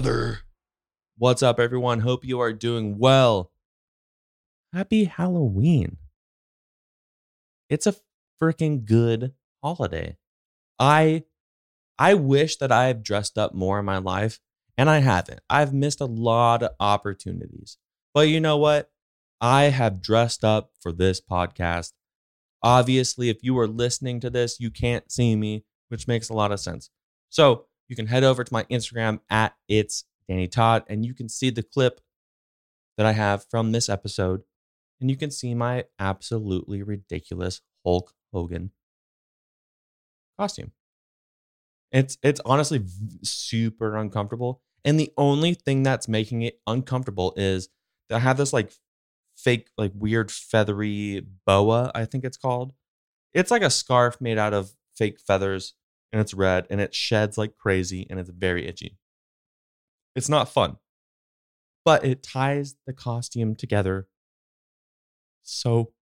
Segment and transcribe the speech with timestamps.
[0.00, 0.38] brother.
[1.16, 2.00] What's up, everyone?
[2.00, 3.50] Hope you are doing well.
[4.72, 5.96] Happy Halloween.
[7.68, 7.96] It's a
[8.40, 10.16] freaking good holiday.
[10.78, 11.24] I
[11.98, 14.38] I wish that I have dressed up more in my life,
[14.76, 15.40] and I haven't.
[15.50, 17.76] I've missed a lot of opportunities.
[18.14, 18.92] But you know what?
[19.40, 21.92] I have dressed up for this podcast.
[22.62, 26.52] Obviously, if you are listening to this, you can't see me, which makes a lot
[26.52, 26.88] of sense.
[27.30, 31.28] So you can head over to my Instagram at it's Danny Todd, and you can
[31.28, 32.00] see the clip
[32.96, 34.42] that I have from this episode,
[35.00, 38.72] and you can see my absolutely ridiculous Hulk Hogan
[40.38, 40.72] costume.
[41.90, 42.84] It's it's honestly
[43.22, 47.68] super uncomfortable, and the only thing that's making it uncomfortable is
[48.08, 48.72] that I have this like
[49.36, 51.90] fake, like weird feathery boa.
[51.94, 52.74] I think it's called.
[53.32, 55.74] It's like a scarf made out of fake feathers,
[56.12, 58.96] and it's red, and it sheds like crazy, and it's very itchy.
[60.14, 60.76] It's not fun,
[61.84, 64.08] but it ties the costume together
[65.42, 65.92] so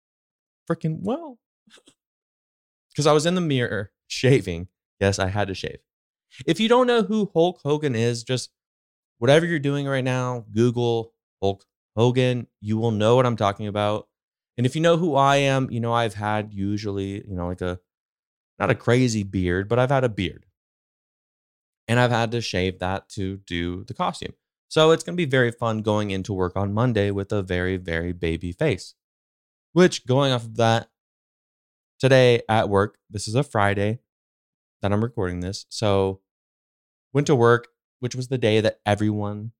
[0.68, 1.38] freaking well.
[2.90, 4.68] Because I was in the mirror shaving.
[5.00, 5.80] Yes, I had to shave.
[6.46, 8.48] If you don't know who Hulk Hogan is, just
[9.18, 11.12] whatever you're doing right now, Google
[11.42, 12.46] Hulk Hogan.
[12.62, 14.08] You will know what I'm talking about.
[14.56, 17.60] And if you know who I am, you know I've had usually, you know, like
[17.60, 17.78] a
[18.58, 20.46] not a crazy beard, but I've had a beard.
[21.88, 24.34] And I've had to shave that to do the costume.
[24.68, 27.76] So it's going to be very fun going into work on Monday with a very,
[27.76, 28.94] very baby face.
[29.72, 30.88] Which, going off of that,
[32.00, 34.00] today at work, this is a Friday
[34.82, 35.66] that I'm recording this.
[35.68, 36.20] So,
[37.12, 37.68] went to work,
[38.00, 39.52] which was the day that everyone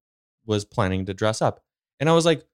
[0.47, 1.63] was planning to dress up.
[2.01, 2.45] And I was like,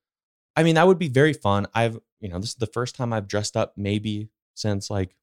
[0.57, 1.67] I mean, that would be very fun.
[1.75, 5.17] I've, you know, this is the first time I've dressed up maybe since like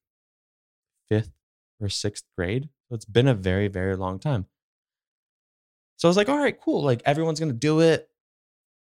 [1.10, 1.32] fifth
[1.80, 2.70] or sixth grade.
[2.88, 4.46] So it's been a very, very long time.
[5.96, 6.82] So I was like, all right, cool.
[6.82, 8.08] Like everyone's going to do it.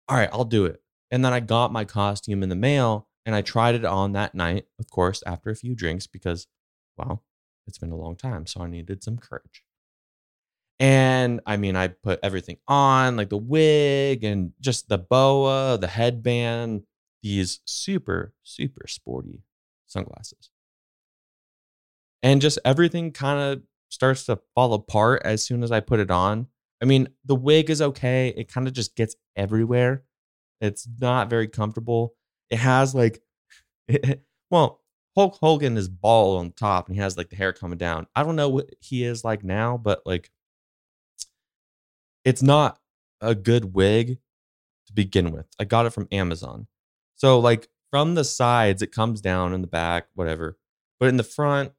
[0.08, 0.82] All right, I'll do it.
[1.12, 4.34] And then I got my costume in the mail and I tried it on that
[4.34, 6.48] night, of course, after a few drinks because,
[6.98, 7.24] well,
[7.68, 8.46] it's been a long time.
[8.48, 9.64] So I needed some courage.
[10.80, 15.88] And I mean, I put everything on, like the wig and just the boa, the
[15.88, 16.84] headband,
[17.24, 19.44] these super, super sporty
[19.88, 20.50] sunglasses.
[22.24, 26.12] And just everything kind of starts to fall apart as soon as I put it
[26.12, 26.48] on.
[26.82, 28.34] I mean, the wig is okay.
[28.36, 30.04] It kind of just gets everywhere.
[30.62, 32.16] It's not very comfortable.
[32.50, 33.22] It has like,
[34.52, 34.82] well,
[35.16, 38.08] Hulk Hogan is bald on top and he has like the hair coming down.
[38.16, 40.30] I don't know what he is like now, but like,
[42.26, 42.80] it's not
[43.22, 44.18] a good wig
[44.88, 45.48] to begin with.
[45.60, 46.68] I got it from Amazon.
[47.16, 50.58] So, like, from the sides, it comes down in the back, whatever.
[51.00, 51.72] But in the front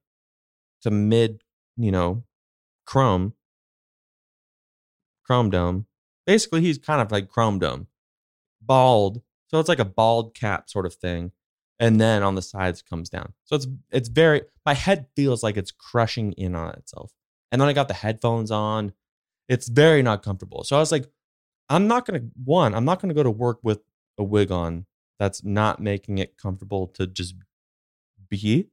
[0.83, 1.43] to mid,
[1.77, 2.25] you know,
[2.85, 3.35] chrome,
[5.25, 5.87] chrome dome,
[6.27, 7.87] basically, he's kind of like chrome dome,
[8.61, 9.23] bald.
[9.49, 11.33] So, it's like a bald cap sort of thing.
[11.79, 13.35] And then on the sides comes down.
[13.45, 17.13] So it's it's very my head feels like it's crushing in on itself.
[17.53, 18.95] And then I got the headphones on
[19.49, 20.65] it's very not comfortable.
[20.65, 21.07] So I was like,
[21.69, 23.81] I'm not gonna one, I'm not gonna go to work with
[24.19, 24.87] a wig on
[25.19, 27.35] that's not making it comfortable to just
[28.29, 28.69] be.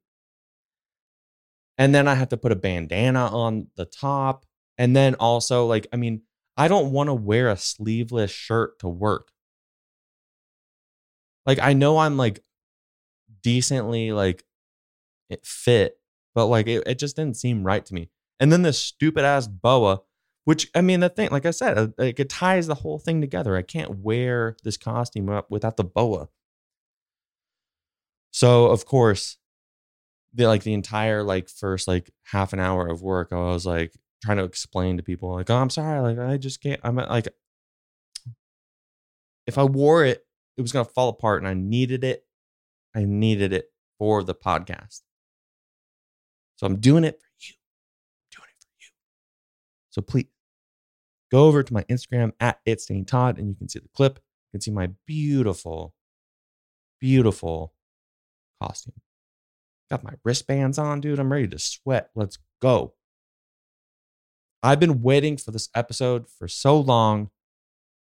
[1.77, 4.45] And then I have to put a bandana on the top.
[4.77, 6.21] And then also, like, I mean,
[6.55, 9.31] I don't want to wear a sleeveless shirt to work.
[11.45, 12.43] Like, I know I'm like
[13.41, 14.43] decently like
[15.29, 15.97] it fit,
[16.33, 18.09] but like it, it just didn't seem right to me.
[18.39, 20.01] And then this stupid ass boa,
[20.45, 23.21] which I mean, the thing, like I said, uh, like it ties the whole thing
[23.21, 23.55] together.
[23.55, 26.29] I can't wear this costume up without the boa.
[28.31, 29.37] So of course,
[30.33, 33.93] the like the entire like first like half an hour of work, I was like
[34.23, 36.79] trying to explain to people like, oh, I'm sorry, like I just can't.
[36.83, 37.27] I'm like,
[39.45, 40.25] if I wore it,
[40.57, 42.25] it was gonna fall apart, and I needed it.
[42.95, 45.01] I needed it for the podcast.
[46.55, 47.53] So I'm doing it for you.
[47.55, 48.89] I'm doing it for you.
[49.89, 50.27] So please
[51.31, 54.19] go over to my Instagram at it's Todd, and you can see the clip.
[54.51, 55.93] You can see my beautiful,
[56.99, 57.73] beautiful
[58.61, 58.93] costume.
[59.93, 61.19] Got my wristbands on, dude.
[61.19, 62.09] I'm ready to sweat.
[62.15, 62.95] Let's go.
[64.63, 67.29] I've been waiting for this episode for so long.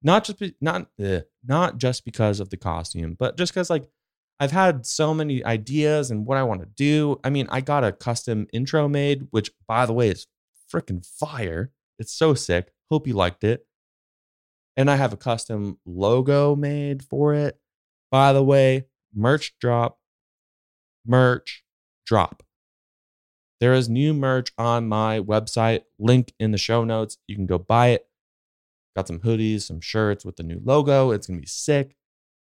[0.01, 3.89] Not just be, not eh, not just because of the costume, but just because like
[4.39, 7.19] I've had so many ideas and what I want to do.
[7.25, 10.27] I mean, I got a custom intro made, which by the way is
[10.74, 11.72] freaking fire.
[12.00, 12.72] It's so sick.
[12.89, 13.68] Hope you liked it.
[14.77, 17.60] And I have a custom logo made for it.
[18.12, 20.00] By the way, merch drop
[21.06, 21.64] merch
[22.06, 22.44] drop.
[23.60, 27.18] There is new merch on my website, link in the show notes.
[27.28, 28.07] You can go buy it.
[28.96, 31.12] Got some hoodies, some shirts with the new logo.
[31.12, 31.96] It's going to be sick.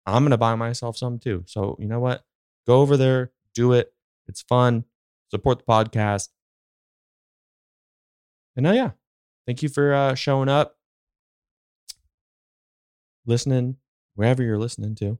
[0.06, 1.44] I'm going to buy myself some too.
[1.46, 2.24] So, you know what?
[2.66, 3.92] Go over there, do it.
[4.26, 4.84] It's fun.
[5.30, 6.28] Support the podcast.
[8.56, 8.90] And uh, yeah,
[9.46, 10.76] thank you for uh, showing up,
[13.26, 13.76] listening,
[14.14, 15.18] wherever you're listening to.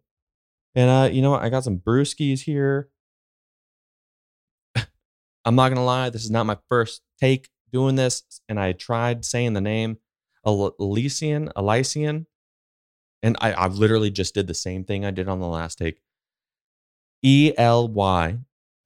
[0.75, 1.43] And uh, you know what?
[1.43, 2.88] I got some brewskis here.
[5.48, 9.24] I'm not gonna lie, this is not my first take doing this, and I tried
[9.24, 9.96] saying the name
[10.44, 12.26] Elysian, Elysian,
[13.22, 16.02] and I, I literally just did the same thing I did on the last take.
[17.22, 18.36] E L Y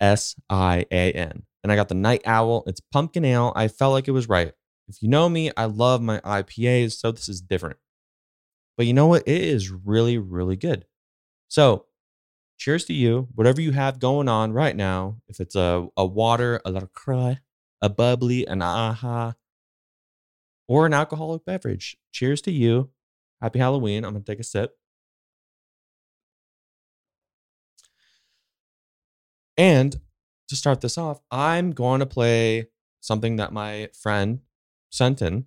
[0.00, 2.62] S I A N, and I got the Night Owl.
[2.68, 3.52] It's pumpkin ale.
[3.56, 4.52] I felt like it was right.
[4.86, 7.78] If you know me, I love my IPAs, so this is different.
[8.76, 9.26] But you know what?
[9.26, 10.86] It is really, really good.
[11.48, 11.86] So
[12.62, 15.16] cheers to you, whatever you have going on right now.
[15.26, 17.38] If it's a, a water, a LaCroix,
[17.80, 19.34] a bubbly, an aha,
[20.68, 22.90] or an alcoholic beverage, cheers to you.
[23.40, 24.04] Happy Halloween.
[24.04, 24.78] I'm going to take a sip.
[29.56, 30.00] And
[30.48, 32.68] to start this off, I'm going to play
[33.00, 34.38] something that my friend
[34.88, 35.46] sent in.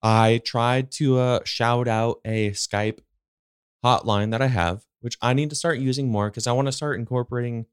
[0.00, 3.00] I tried to uh, shout out a Skype
[3.84, 6.72] hotline that I have which I need to start using more because I want to
[6.72, 7.66] start incorporating,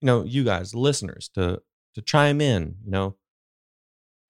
[0.00, 1.62] you know, you guys, listeners, to
[1.94, 3.16] to chime in, you know,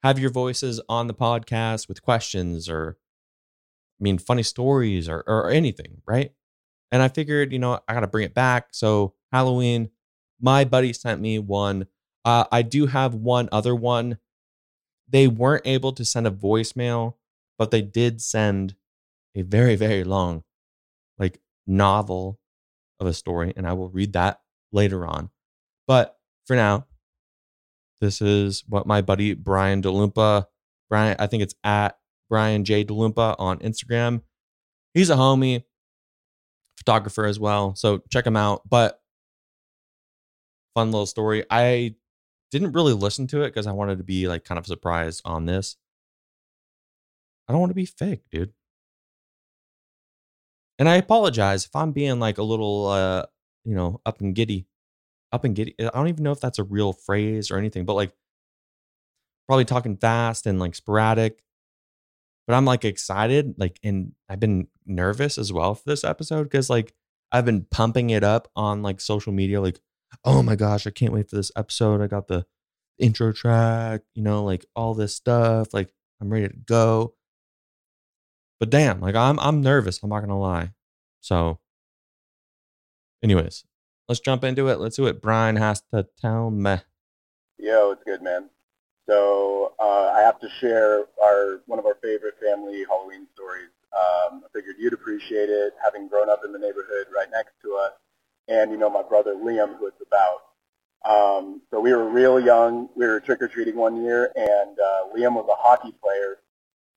[0.02, 2.98] have your voices on the podcast with questions or
[4.00, 6.32] I mean funny stories or or anything, right?
[6.92, 8.69] And I figured, you know, I gotta bring it back.
[8.72, 9.90] So Halloween,
[10.40, 11.86] my buddy sent me one.
[12.25, 14.19] Uh, I do have one other one.
[15.08, 17.14] They weren't able to send a voicemail,
[17.58, 18.75] but they did send
[19.34, 20.44] a very, very long,
[21.66, 22.38] novel
[23.00, 24.40] of a story, and I will read that
[24.72, 25.31] later on.
[25.87, 26.16] But
[26.46, 26.87] for now,
[28.00, 30.46] this is what my buddy Brian DeLumpa,
[30.89, 31.98] Brian, I think it's at
[32.29, 32.84] Brian J.
[32.84, 34.22] DeLumpa on Instagram.
[34.93, 35.65] He's a homie,
[36.77, 37.74] photographer as well.
[37.74, 38.69] So check him out.
[38.69, 39.00] But
[40.74, 41.44] fun little story.
[41.50, 41.94] I
[42.50, 45.46] didn't really listen to it because I wanted to be like kind of surprised on
[45.46, 45.77] this.
[47.48, 48.53] I don't want to be fake, dude.
[50.78, 53.26] And I apologize if I'm being like a little, uh,
[53.64, 54.66] you know, up and giddy,
[55.32, 55.74] up and giddy.
[55.78, 58.12] I don't even know if that's a real phrase or anything, but like
[59.46, 61.43] probably talking fast and like sporadic.
[62.46, 66.69] But I'm like excited, like, and I've been nervous as well for this episode because
[66.69, 66.93] like
[67.32, 69.81] I've been pumping it up on like social media, like,
[70.24, 72.02] oh my gosh, I can't wait for this episode.
[72.02, 72.44] I got the
[72.98, 75.72] intro track, you know, like all this stuff.
[75.72, 77.14] Like I'm ready to go.
[78.61, 80.01] But damn, like I'm I'm nervous.
[80.03, 80.70] I'm not gonna lie.
[81.20, 81.58] So,
[83.23, 83.65] anyways,
[84.08, 84.79] let's jump into it.
[84.79, 85.20] Let's do it.
[85.20, 86.77] Brian has to tell me.
[87.58, 88.51] Yo, it's good, man.
[89.08, 93.69] So uh, I have to share our one of our favorite family Halloween stories.
[93.93, 97.75] Um, I figured you'd appreciate it, having grown up in the neighborhood right next to
[97.77, 97.93] us,
[98.49, 100.41] and you know my brother Liam, who it's about.
[101.05, 102.89] Um, so we were real young.
[102.96, 106.39] We were trick or treating one year, and uh, Liam was a hockey player,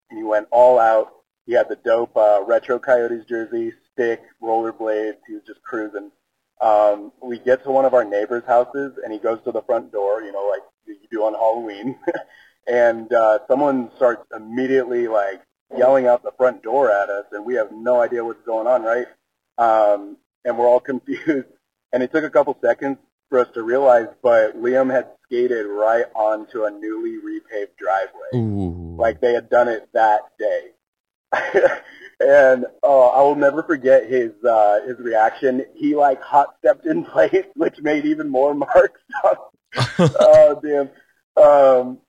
[0.10, 1.12] and he went all out
[1.48, 5.18] he had the dope uh, retro Coyotes jersey, stick, rollerblades.
[5.28, 6.12] He was just cruising.
[6.60, 9.92] Um, we get to one of our neighbors' houses, and he goes to the front
[9.92, 11.98] door, you know, like you do on Halloween,
[12.68, 15.42] and uh, someone starts immediately like
[15.76, 18.84] yelling out the front door at us, and we have no idea what's going on,
[18.84, 19.08] right?
[19.58, 21.48] Um, and we're all confused.
[21.94, 22.98] And it took a couple seconds
[23.30, 28.36] for us to realize, but Liam had skated right onto a newly repaved driveway.
[28.36, 28.96] Ooh.
[28.98, 30.72] Like they had done it that day.
[32.20, 35.66] and oh, I will never forget his uh, his reaction.
[35.76, 39.02] He like hot stepped in place, which made even more marks.
[40.00, 40.90] oh damn!
[41.42, 42.00] Um,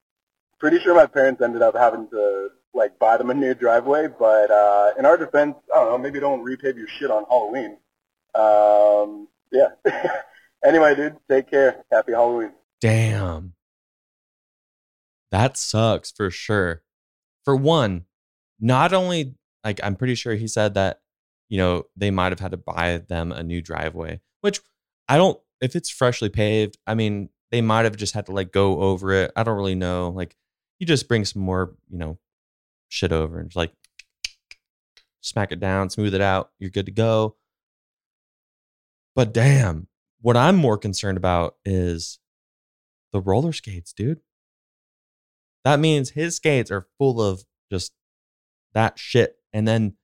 [0.59, 4.51] pretty sure my parents ended up having to like buy them a new driveway, but
[4.51, 5.99] uh, in our defense, I don't know.
[5.99, 7.79] Maybe don't repave your shit on Halloween.
[8.35, 9.69] Um, yeah.
[10.65, 11.85] anyway, dude, take care.
[11.91, 12.53] Happy Halloween.
[12.81, 13.55] Damn.
[15.31, 16.83] That sucks for sure.
[17.45, 18.05] For one,
[18.61, 19.35] not only
[19.65, 21.01] like I'm pretty sure he said that,
[21.49, 24.61] you know, they might have had to buy them a new driveway, which
[25.09, 28.53] I don't if it's freshly paved, I mean, they might have just had to like
[28.53, 29.33] go over it.
[29.35, 30.11] I don't really know.
[30.11, 30.37] Like
[30.79, 32.19] you just bring some more, you know,
[32.89, 33.73] shit over and just like
[35.21, 37.37] smack it down, smooth it out, you're good to go.
[39.15, 39.89] But damn,
[40.21, 42.19] what I'm more concerned about is
[43.13, 44.21] the roller skates, dude.
[45.65, 47.93] That means his skates are full of just
[48.75, 49.37] that shit.
[49.53, 49.95] And then,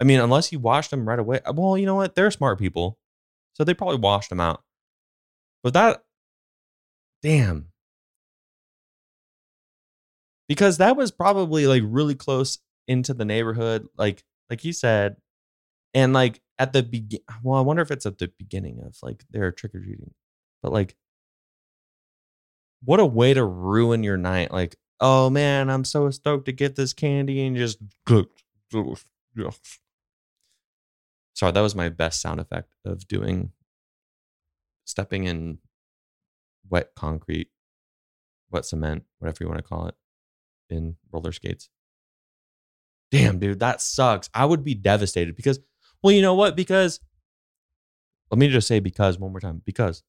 [0.00, 2.14] I mean, unless you washed them right away, uh, well, you know what?
[2.14, 2.98] They're smart people.
[3.54, 4.62] So they probably washed them out.
[5.62, 6.04] But that,
[7.22, 7.68] damn.
[10.48, 15.16] Because that was probably like really close into the neighborhood, like like you said,
[15.94, 17.20] and like at the begin.
[17.42, 20.12] Well, I wonder if it's at the beginning of like their trick or treating,
[20.62, 20.94] but like,
[22.84, 24.52] what a way to ruin your night!
[24.52, 27.78] Like, oh man, I'm so stoked to get this candy, and just.
[31.34, 33.52] Sorry, that was my best sound effect of doing
[34.84, 35.58] stepping in
[36.68, 37.48] wet concrete,
[38.50, 39.94] wet cement, whatever you want to call it,
[40.70, 41.68] in roller skates.
[43.10, 44.30] Damn, dude, that sucks.
[44.34, 45.60] I would be devastated because,
[46.02, 46.56] well, you know what?
[46.56, 47.00] Because,
[48.30, 49.62] let me just say because one more time.
[49.64, 50.02] Because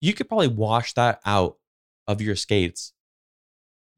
[0.00, 1.56] you could probably wash that out
[2.08, 2.92] of your skates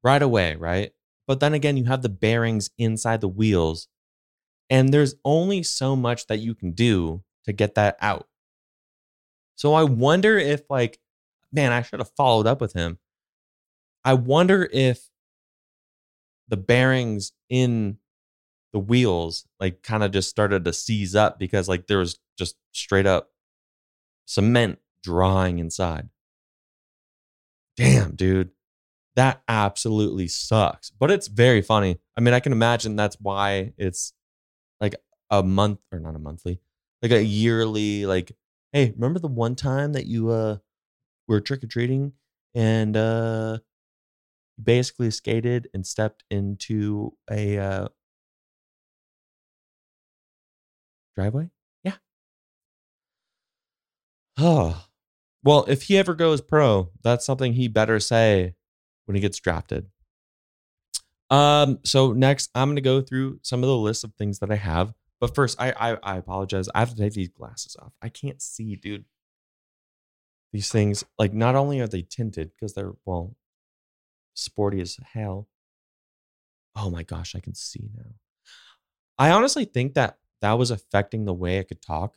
[0.04, 0.92] right away, right?
[1.26, 3.88] But then again, you have the bearings inside the wheels,
[4.68, 8.28] and there's only so much that you can do to get that out.
[9.54, 10.98] So I wonder if, like,
[11.52, 12.98] man, I should have followed up with him.
[14.04, 15.08] I wonder if
[16.48, 17.98] the bearings in
[18.72, 22.56] the wheels like kind of just started to seize up because like there was just
[22.72, 23.30] straight up
[24.26, 26.08] cement drying inside.
[27.80, 28.50] Damn, dude.
[29.16, 30.90] That absolutely sucks.
[30.90, 31.98] But it's very funny.
[32.16, 34.12] I mean, I can imagine that's why it's
[34.80, 34.96] like
[35.30, 36.60] a month or not a monthly,
[37.02, 38.32] like a yearly like
[38.72, 40.58] hey, remember the one time that you uh
[41.28, 42.12] were trick or treating
[42.54, 43.58] and uh
[44.62, 47.88] basically skated and stepped into a uh,
[51.16, 51.50] driveway.
[51.82, 51.94] Yeah.
[54.42, 54.86] Oh,
[55.42, 58.54] well, if he ever goes pro, that's something he better say
[59.06, 59.86] when he gets drafted.
[61.30, 64.56] Um, so next I'm gonna go through some of the list of things that I
[64.56, 64.92] have.
[65.20, 66.68] But first, I I, I apologize.
[66.74, 67.92] I have to take these glasses off.
[68.02, 69.04] I can't see, dude.
[70.52, 73.36] These things, like, not only are they tinted because they're well,
[74.34, 75.48] sporty as hell.
[76.74, 78.14] Oh my gosh, I can see now.
[79.18, 82.16] I honestly think that that was affecting the way I could talk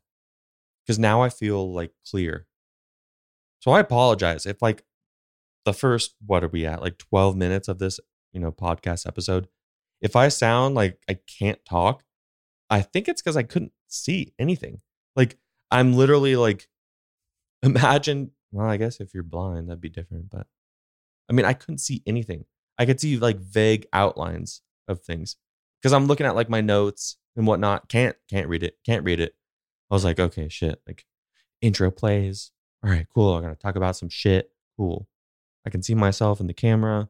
[0.83, 2.47] because now I feel like clear.
[3.63, 4.83] So I apologize if like
[5.63, 7.97] the first what are we at like 12 minutes of this,
[8.33, 9.47] you know, podcast episode,
[10.01, 12.03] if I sound like I can't talk,
[12.69, 14.81] I think it's cuz I couldn't see anything.
[15.15, 15.37] Like
[15.71, 16.67] I'm literally like
[17.63, 20.45] imagine well, I guess if you're blind that'd be different, but
[21.29, 22.43] I mean, I couldn't see anything.
[22.77, 25.37] I could see like vague outlines of things
[25.81, 27.87] because I'm looking at like my notes and whatnot.
[27.87, 28.75] Can't can't read it.
[28.85, 29.35] Can't read it.
[29.89, 30.81] I was like, okay, shit.
[30.85, 31.05] Like
[31.61, 32.51] intro plays.
[32.83, 33.35] All right, cool.
[33.35, 34.51] I gotta talk about some shit.
[34.77, 35.07] Cool.
[35.65, 37.09] I can see myself in the camera,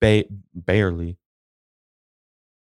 [0.00, 1.18] ba- barely.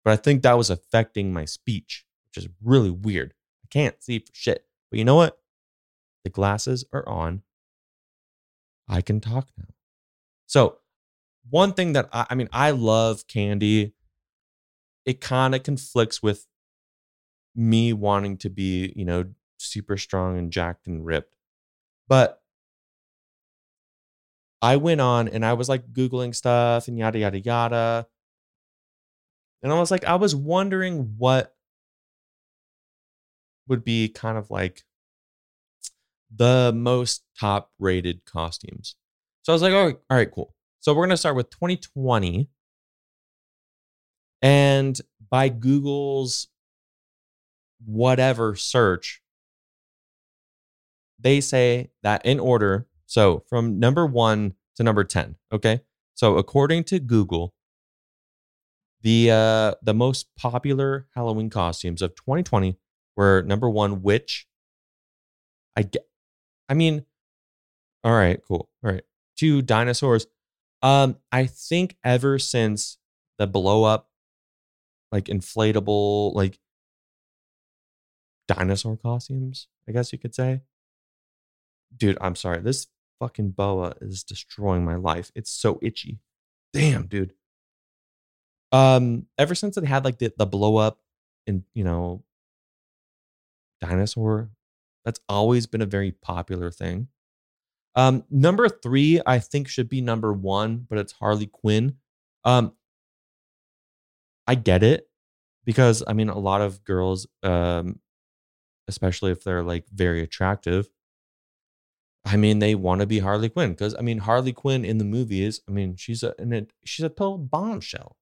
[0.05, 3.33] But I think that was affecting my speech, which is really weird.
[3.63, 4.65] I can't see for shit.
[4.89, 5.37] But you know what?
[6.23, 7.41] The glasses are on.
[8.87, 9.73] I can talk now.
[10.45, 10.77] So,
[11.49, 13.93] one thing that I, I mean, I love candy.
[15.05, 16.47] It kind of conflicts with
[17.55, 19.25] me wanting to be, you know,
[19.57, 21.32] super strong and jacked and ripped.
[22.13, 22.39] But
[24.61, 28.07] I went on and I was like Googling stuff and yada, yada, yada.
[29.63, 31.55] And I was like, I was wondering what
[33.67, 34.83] would be kind of like
[36.35, 38.95] the most top rated costumes
[39.41, 40.53] So I was like, oh, all right, cool.
[40.81, 42.47] So we're gonna start with 2020.
[44.43, 45.01] And
[45.31, 46.47] by Google's
[47.83, 49.22] whatever search,
[51.23, 55.81] they say that in order, so from number one to number 10, okay?
[56.13, 57.53] So according to Google,
[59.01, 62.77] the uh the most popular Halloween costumes of 2020
[63.15, 64.47] were number one, witch.
[65.75, 66.07] I get
[66.69, 67.05] I mean,
[68.03, 68.69] all right, cool.
[68.83, 69.03] All right.
[69.37, 70.27] Two dinosaurs.
[70.81, 72.97] Um, I think ever since
[73.37, 74.09] the blow up,
[75.11, 76.59] like inflatable, like
[78.47, 80.61] dinosaur costumes, I guess you could say.
[81.95, 82.61] Dude, I'm sorry.
[82.61, 82.87] This
[83.19, 85.31] fucking boa is destroying my life.
[85.35, 86.19] It's so itchy.
[86.73, 87.33] Damn, dude.
[88.71, 90.99] Um, ever since it had like the, the blow up
[91.45, 92.23] and you know
[93.81, 94.49] dinosaur,
[95.05, 97.09] that's always been a very popular thing.
[97.95, 101.97] Um, number three, I think should be number one, but it's Harley Quinn.
[102.43, 102.73] Um,
[104.47, 105.07] I get it
[105.65, 107.99] because I mean a lot of girls, um,
[108.87, 110.89] especially if they're like very attractive,
[112.25, 115.05] I mean they want to be Harley Quinn because I mean Harley Quinn in the
[115.05, 118.15] movies, I mean she's a it, she's a total bombshell.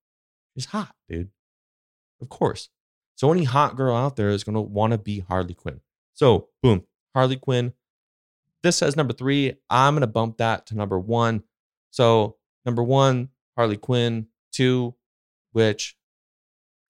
[0.56, 1.30] She's hot, dude.
[2.22, 2.70] Of course.
[3.16, 5.82] So any hot girl out there is gonna want to be Harley Quinn.
[6.14, 7.74] So boom, Harley Quinn.
[8.64, 9.54] This says number three.
[9.70, 11.44] I'm gonna bump that to number one.
[11.92, 14.28] So number one, Harley Quinn.
[14.52, 14.96] Two,
[15.54, 15.96] which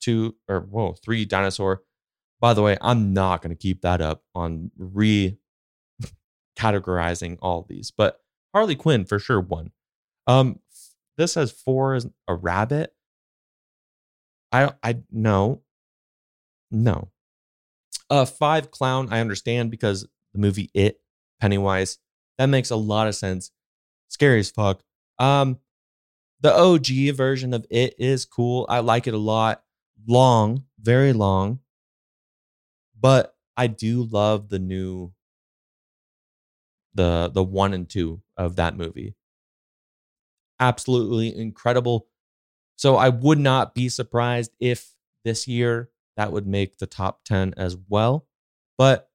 [0.01, 1.83] Two or whoa, three dinosaur.
[2.39, 5.37] By the way, I'm not gonna keep that up on re
[6.57, 8.19] categorizing all these, but
[8.53, 9.71] Harley Quinn for sure one.
[10.27, 10.59] Um,
[11.17, 12.93] this has four is a rabbit.
[14.51, 15.61] I I no,
[16.69, 17.09] no.
[18.09, 19.07] Uh, five clown.
[19.11, 20.99] I understand because the movie It
[21.39, 21.97] Pennywise
[22.41, 23.51] that makes a lot of sense.
[24.07, 24.81] Scary as fuck.
[25.19, 25.59] Um,
[26.39, 28.65] the OG version of It is cool.
[28.67, 29.61] I like it a lot.
[30.07, 31.59] Long, very long,
[32.99, 35.13] but I do love the new
[36.93, 39.15] the the one and two of that movie.
[40.59, 42.07] Absolutely incredible.
[42.75, 47.53] So I would not be surprised if this year that would make the top 10
[47.57, 48.27] as well.
[48.77, 49.09] But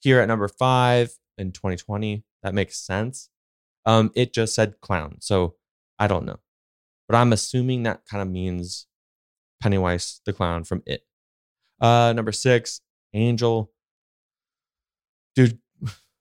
[0.00, 3.30] here at number five in 2020, that makes sense.
[3.86, 5.16] Um, it just said clown.
[5.20, 5.54] So
[5.98, 6.38] I don't know.
[7.08, 8.86] But I'm assuming that kind of means
[9.62, 11.02] Pennywise the clown from it.
[11.80, 12.80] Uh, number six,
[13.14, 13.72] Angel.
[15.34, 15.58] Dude,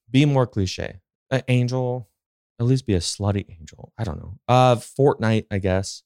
[0.09, 0.99] be more cliche.
[1.29, 2.09] An angel,
[2.59, 3.91] at least be a slutty angel.
[3.97, 4.39] I don't know.
[4.47, 6.03] Uh, Fortnite, I guess.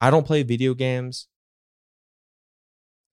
[0.00, 1.28] I don't play video games.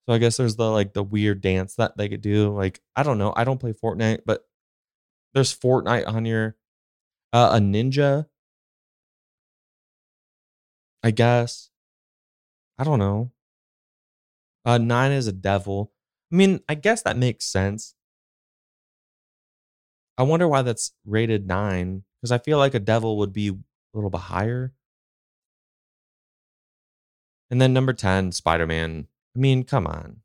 [0.06, 2.52] So I guess there's the like the weird dance that they could do.
[2.54, 3.32] Like, I don't know.
[3.34, 4.42] I don't play Fortnite, but
[5.32, 6.56] there's Fortnite on here.
[7.32, 8.26] Uh, a ninja.
[11.02, 11.70] I guess.
[12.78, 13.32] I don't know.
[14.64, 15.92] Uh, nine is a devil.
[16.32, 17.94] I mean, I guess that makes sense.
[20.18, 23.54] I wonder why that's rated nine because I feel like a devil would be a
[23.94, 24.72] little bit higher.
[27.50, 29.08] And then number 10, Spider Man.
[29.36, 30.20] I mean, come on.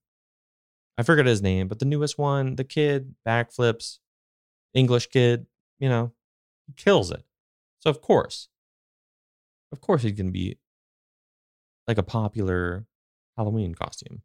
[0.97, 3.99] I forget his name, but the newest one, the kid, backflips,
[4.73, 5.45] English kid,
[5.79, 6.13] you know,
[6.65, 7.23] he kills it.
[7.79, 8.49] So, of course,
[9.71, 10.57] of course, he's going to be
[11.87, 12.85] like a popular
[13.37, 14.21] Halloween costume.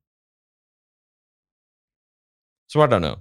[2.68, 3.18] So, I don't know.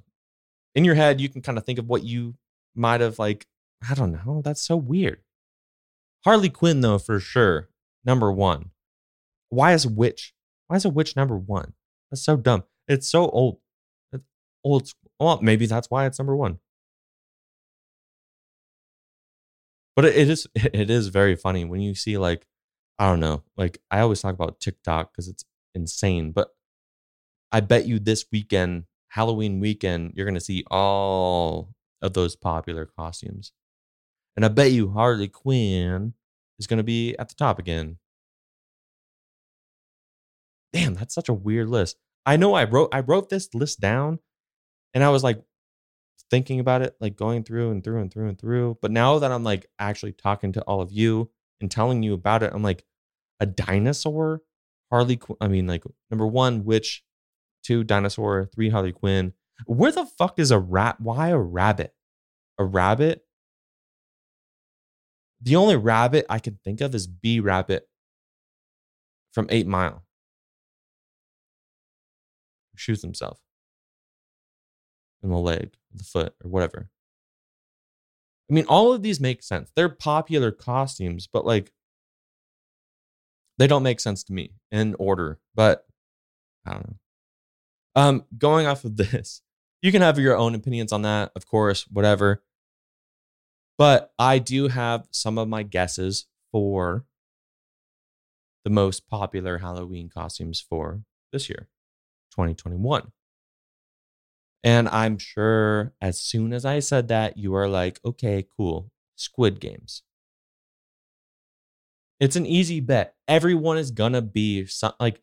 [0.74, 2.36] In your head, you can kind of think of what you
[2.76, 3.46] might have, like,
[3.88, 4.42] I don't know.
[4.44, 5.22] That's so weird.
[6.24, 7.70] Harley Quinn, though, for sure,
[8.06, 8.72] number one.
[9.50, 10.34] Why is Witch?
[10.68, 11.74] Why is a Witch number one?
[12.10, 12.64] That's so dumb.
[12.88, 13.58] It's so old.
[14.14, 14.24] It's
[14.64, 14.90] old.
[15.20, 16.60] Well, maybe that's why it's number one.
[19.96, 22.46] But it, it is it is very funny when you see like
[22.98, 23.44] I don't know.
[23.58, 26.32] Like I always talk about TikTok because it's insane.
[26.32, 26.50] But
[27.52, 33.54] I bet you this weekend, Halloween weekend, you're gonna see all of those popular costumes.
[34.36, 36.14] And I bet you Harley Quinn
[36.60, 37.98] is gonna be at the top again.
[40.74, 41.98] Damn, that's such a weird list.
[42.26, 44.20] I know I wrote I wrote this list down
[44.94, 45.42] and I was like
[46.30, 48.78] thinking about it, like going through and through and through and through.
[48.82, 52.44] But now that I'm like actually talking to all of you and telling you about
[52.44, 52.86] it, I'm like,
[53.42, 54.42] a dinosaur,
[54.90, 55.20] Harley.
[55.42, 57.04] I mean, like number one, witch,
[57.64, 59.34] two, dinosaur, three, Harley Quinn.
[59.66, 61.00] Where the fuck is a rat?
[61.00, 61.94] Why a rabbit?
[62.58, 63.24] A rabbit?
[65.42, 67.88] The only rabbit I can think of is B Rabbit
[69.32, 70.04] from Eight Mile.
[72.76, 73.40] Shoots himself
[75.24, 76.90] in the leg, the foot, or whatever.
[78.50, 79.72] I mean, all of these make sense.
[79.76, 81.72] They're popular costumes, but like
[83.58, 85.40] they don't make sense to me in order.
[85.56, 85.86] But
[86.66, 86.98] I don't know.
[87.96, 89.42] Um, going off of this,
[89.82, 92.44] you can have your own opinions on that, of course, whatever.
[93.78, 97.06] But I do have some of my guesses for
[98.64, 101.02] the most popular Halloween costumes for
[101.32, 101.68] this year,
[102.32, 103.12] 2021.
[104.64, 108.92] And I'm sure as soon as I said that, you are like, okay, cool.
[109.16, 110.04] Squid Games.
[112.20, 113.16] It's an easy bet.
[113.28, 115.22] Everyone is going to be some, like,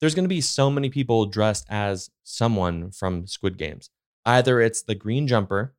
[0.00, 3.90] there's going to be so many people dressed as someone from Squid Games.
[4.24, 5.74] Either it's the green jumper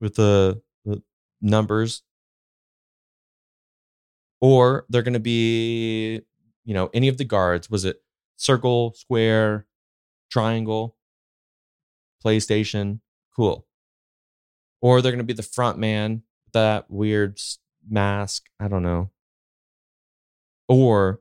[0.00, 1.02] with the, the
[1.40, 2.02] numbers,
[4.40, 6.20] or they're going to be,
[6.64, 7.70] you know, any of the guards.
[7.70, 8.02] Was it
[8.36, 9.66] circle, square,
[10.30, 10.96] triangle,
[12.24, 13.00] PlayStation?
[13.34, 13.66] Cool.
[14.80, 17.40] Or they're going to be the front man, that weird
[17.88, 18.44] mask.
[18.60, 19.10] I don't know.
[20.68, 21.20] Or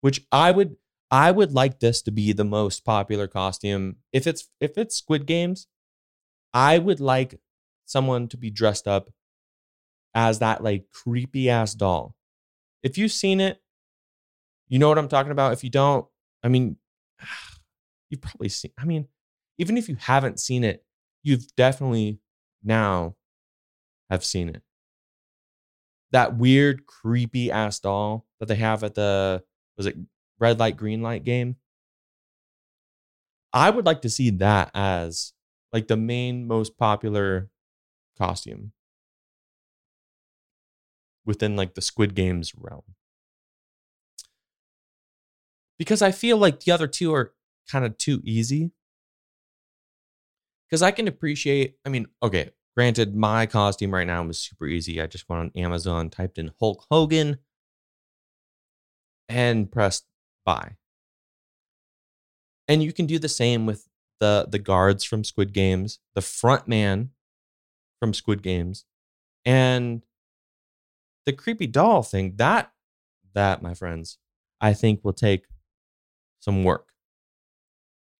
[0.00, 0.76] which I would
[1.10, 3.96] I would like this to be the most popular costume.
[4.12, 5.66] If it's if it's Squid Games,
[6.54, 7.40] I would like
[7.86, 9.10] someone to be dressed up
[10.14, 12.14] as that like creepy ass doll.
[12.82, 13.60] If you've seen it,
[14.68, 15.52] you know what I'm talking about.
[15.52, 16.06] If you don't,
[16.42, 16.76] I mean,
[18.10, 18.72] you've probably seen.
[18.78, 19.08] I mean,
[19.58, 20.84] even if you haven't seen it,
[21.22, 22.20] you've definitely
[22.62, 23.16] now
[24.08, 24.62] have seen it.
[26.12, 29.42] That weird, creepy ass doll that they have at the
[29.80, 29.96] was it
[30.38, 31.56] red light, green light game?
[33.50, 35.32] I would like to see that as
[35.72, 37.48] like the main most popular
[38.18, 38.72] costume
[41.24, 42.82] within like the Squid Games realm.
[45.78, 47.32] Because I feel like the other two are
[47.66, 48.72] kind of too easy.
[50.68, 55.00] Because I can appreciate, I mean, okay, granted, my costume right now was super easy.
[55.00, 57.38] I just went on Amazon, typed in Hulk Hogan,
[59.30, 60.04] and pressed
[60.44, 60.76] buy.
[62.68, 63.88] And you can do the same with
[64.18, 67.10] the the guards from Squid Games, the front man
[68.00, 68.84] from Squid Games,
[69.44, 70.02] and
[71.24, 72.34] the creepy doll thing.
[72.36, 72.72] That
[73.34, 74.18] that, my friends,
[74.60, 75.46] I think will take
[76.40, 76.88] some work.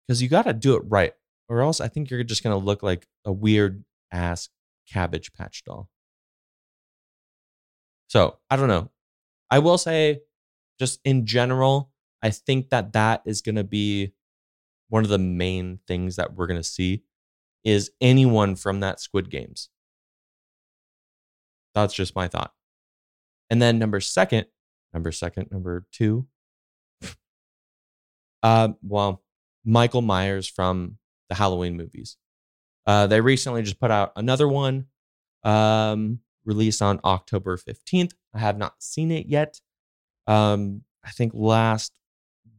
[0.07, 1.13] Because you got to do it right,
[1.49, 4.49] or else I think you're just to look like a weird ass
[4.91, 5.89] cabbage patch doll.
[8.07, 8.89] So I don't know.
[9.49, 10.21] I will say,
[10.81, 11.91] just in general,
[12.23, 14.13] I think that that is going to be
[14.89, 17.03] one of the main things that we're going to see
[17.63, 19.69] is anyone from that Squid Games.
[21.75, 22.51] That's just my thought.
[23.51, 24.47] And then number second,
[24.91, 26.25] number second, number two,
[28.41, 29.21] uh, well,
[29.63, 30.97] Michael Myers from
[31.29, 32.17] the Halloween movies.
[32.87, 34.87] Uh, they recently just put out another one,
[35.43, 38.13] um, released on October 15th.
[38.33, 39.61] I have not seen it yet.
[40.27, 41.91] Um, I think last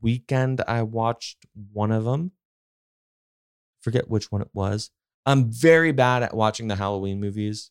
[0.00, 2.32] weekend I watched one of them.
[3.80, 4.90] Forget which one it was.
[5.26, 7.70] I'm very bad at watching the Halloween movies,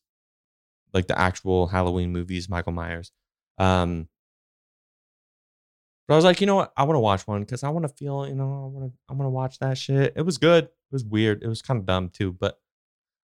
[0.93, 3.11] like the actual Halloween movies, Michael Myers.
[3.57, 4.07] Um,
[6.07, 6.73] but I was like, you know what?
[6.75, 8.97] I want to watch one because I want to feel, you know, I want to,
[9.09, 10.13] I want to watch that shit.
[10.15, 10.65] It was good.
[10.65, 11.43] It was weird.
[11.43, 12.59] It was kind of dumb too, but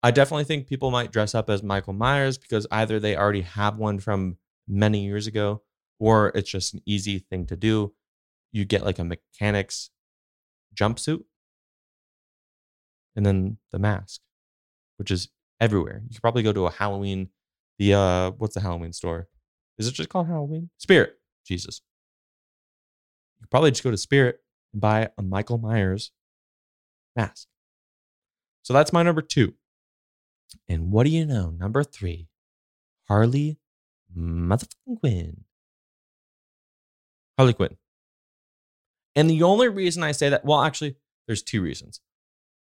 [0.03, 3.77] I definitely think people might dress up as Michael Myers because either they already have
[3.77, 5.61] one from many years ago,
[6.01, 7.93] or it's just an easy thing to do.
[8.51, 9.91] You get like a mechanic's
[10.75, 11.23] jumpsuit
[13.15, 14.19] and then the mask,
[14.97, 16.01] which is everywhere.
[16.03, 17.29] You could probably go to a Halloween,
[17.77, 19.27] the uh what's the Halloween store?
[19.77, 20.71] Is it just called Halloween?
[20.79, 21.17] Spirit.
[21.45, 21.81] Jesus.
[23.39, 24.39] You could probably just go to Spirit
[24.73, 26.11] and buy a Michael Myers
[27.15, 27.47] mask.
[28.63, 29.53] So that's my number two.
[30.67, 31.51] And what do you know?
[31.51, 32.27] Number three,
[33.07, 33.59] Harley
[34.17, 35.45] motherfucking Quinn.
[37.37, 37.77] Harley Quinn.
[39.15, 40.95] And the only reason I say that, well, actually,
[41.27, 41.99] there's two reasons.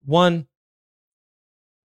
[0.03, 0.47] One,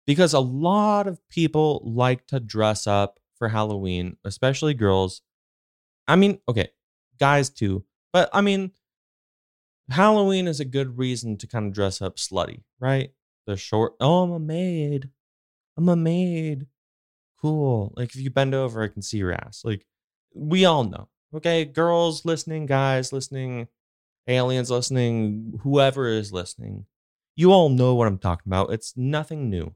[0.06, 5.22] because a lot of people like to dress up for Halloween, especially girls.
[6.08, 6.70] I mean, okay,
[7.20, 8.72] guys too, but I mean,
[9.90, 13.12] Halloween is a good reason to kind of dress up slutty, right?
[13.46, 15.10] The short, oh, I'm a maid.
[15.78, 16.68] I'm a maid.
[17.42, 17.94] Cool.
[17.96, 19.62] Like if you bend over, I can see your ass.
[19.64, 19.86] Like
[20.34, 21.10] we all know.
[21.36, 23.68] Okay, girls listening, guys listening,
[24.26, 26.86] aliens listening, whoever is listening,
[27.36, 28.72] you all know what I'm talking about.
[28.72, 29.76] It's nothing new.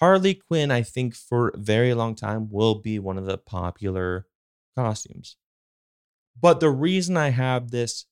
[0.00, 4.26] Harley Quinn, I think, for a very long time will be one of the popular
[4.76, 5.36] costumes.
[6.38, 8.04] But the reason I have this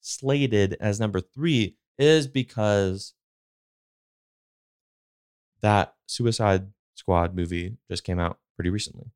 [0.00, 3.12] slated as number three is because
[5.60, 9.10] that Suicide Squad movie just came out pretty recently.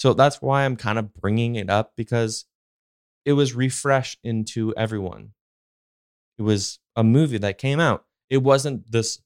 [0.00, 2.46] So that's why I'm kind of bringing it up because
[3.26, 5.32] it was refreshed into everyone.
[6.38, 8.06] It was a movie that came out.
[8.30, 9.20] It wasn't this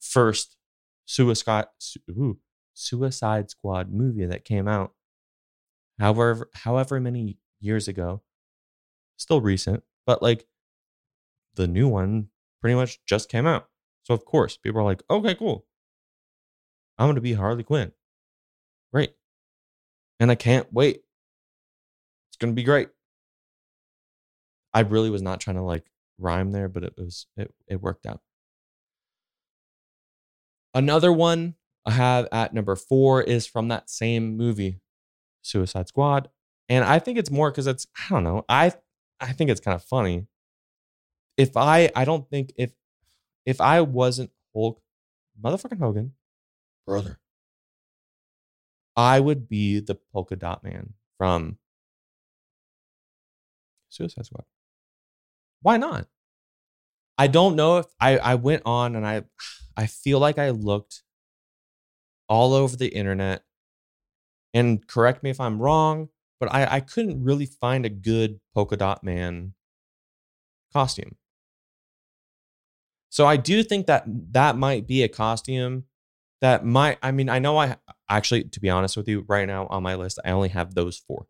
[0.00, 0.56] first
[1.04, 1.66] Suicide
[2.08, 2.38] ooh,
[2.72, 4.94] Suicide Squad movie that came out
[5.98, 8.22] however however many years ago.
[9.18, 10.46] Still recent, but like
[11.54, 12.28] the new one
[12.62, 13.68] pretty much just came out.
[14.04, 15.66] So of course, people are like, "Okay, cool.
[16.96, 17.92] I'm going to be Harley Quinn."
[18.90, 19.12] Great.
[20.22, 21.02] And I can't wait.
[22.28, 22.90] It's to be great.
[24.72, 28.06] I really was not trying to like rhyme there, but it was it it worked
[28.06, 28.20] out.
[30.74, 34.80] Another one I have at number four is from that same movie,
[35.42, 36.28] Suicide Squad.
[36.68, 38.74] And I think it's more because it's, I don't know, I
[39.18, 40.28] I think it's kind of funny.
[41.36, 42.70] If I I don't think if
[43.44, 44.80] if I wasn't Hulk
[45.42, 46.12] motherfucking Hogan,
[46.86, 47.18] Brother.
[48.96, 51.58] I would be the polka dot man from
[53.88, 54.44] Suicide Squad.
[55.62, 56.08] Why not?
[57.18, 59.22] I don't know if I, I went on and I
[59.76, 61.02] I feel like I looked
[62.28, 63.42] all over the internet
[64.54, 66.08] and correct me if I'm wrong,
[66.40, 69.54] but I, I couldn't really find a good polka dot man
[70.72, 71.16] costume.
[73.08, 75.84] So I do think that that might be a costume
[76.42, 77.76] that my I mean I know I
[78.10, 80.98] actually to be honest with you right now on my list I only have those
[80.98, 81.26] four.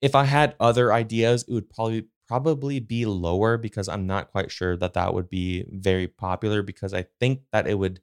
[0.00, 4.50] If I had other ideas it would probably probably be lower because I'm not quite
[4.50, 8.00] sure that that would be very popular because I think that it would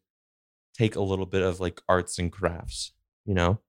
[0.73, 2.93] take a little bit of like arts and crafts,
[3.25, 3.59] you know?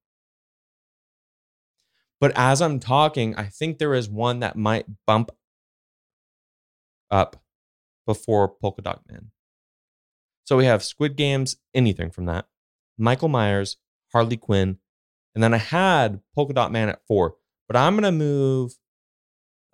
[2.21, 5.31] But as I'm talking, I think there is one that might bump
[7.11, 7.43] up
[8.07, 9.31] before Polka Dot Man.
[10.45, 12.47] So we have Squid Games, anything from that,
[12.99, 13.79] Michael Myers,
[14.13, 14.79] Harley Quinn,
[15.35, 18.73] and then I had Polka Dot Man at four, but I'm gonna move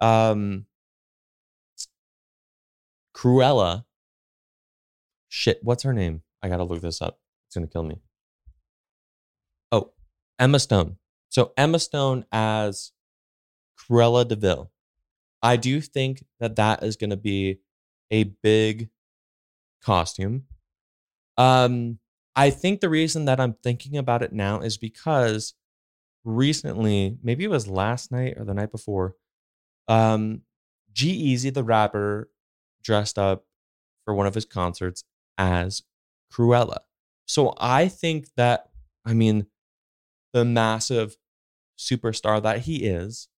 [0.00, 0.66] um
[3.14, 3.84] Cruella.
[5.28, 6.22] Shit, what's her name?
[6.42, 7.18] I gotta look this up.
[7.48, 8.00] It's gonna kill me.
[9.72, 9.92] Oh,
[10.38, 10.96] Emma Stone.
[11.28, 12.92] So Emma Stone as
[13.78, 14.70] Cruella de Vil.
[15.42, 17.60] I do think that that is gonna be
[18.10, 18.88] a big
[19.82, 20.44] costume.
[21.40, 21.98] Um,
[22.36, 25.54] I think the reason that I'm thinking about it now is because
[26.22, 29.14] recently, maybe it was last night or the night before,
[29.88, 30.42] um,
[30.92, 32.28] G-Eazy, the rapper,
[32.84, 33.46] dressed up
[34.04, 35.02] for one of his concerts
[35.38, 35.82] as
[36.30, 36.80] Cruella.
[37.24, 38.68] So I think that,
[39.06, 39.46] I mean,
[40.34, 41.16] the massive
[41.78, 43.28] superstar that he is,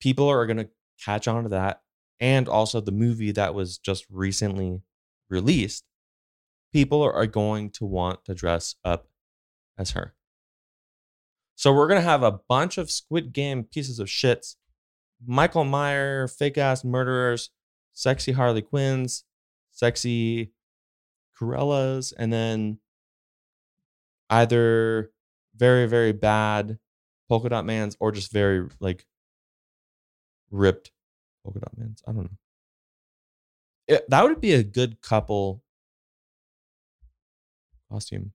[0.00, 0.68] people are going to
[1.04, 1.82] catch on to that.
[2.20, 4.82] And also the movie that was just recently
[5.28, 5.84] released,
[6.72, 9.08] people are going to want to dress up
[9.76, 10.14] as her.
[11.54, 14.56] So we're going to have a bunch of Squid Game pieces of shits.
[15.26, 17.50] Michael Meyer, fake ass murderers,
[17.92, 19.24] sexy Harley Quinns,
[19.72, 20.52] sexy
[21.36, 22.78] Cruellas, and then
[24.30, 25.10] either
[25.56, 26.78] very, very bad
[27.28, 29.04] polka dot mans or just very like
[30.50, 30.92] ripped
[31.42, 32.02] polka dot mans.
[32.06, 32.38] I don't know.
[33.88, 35.62] It, that would be a good couple
[37.90, 38.32] costume.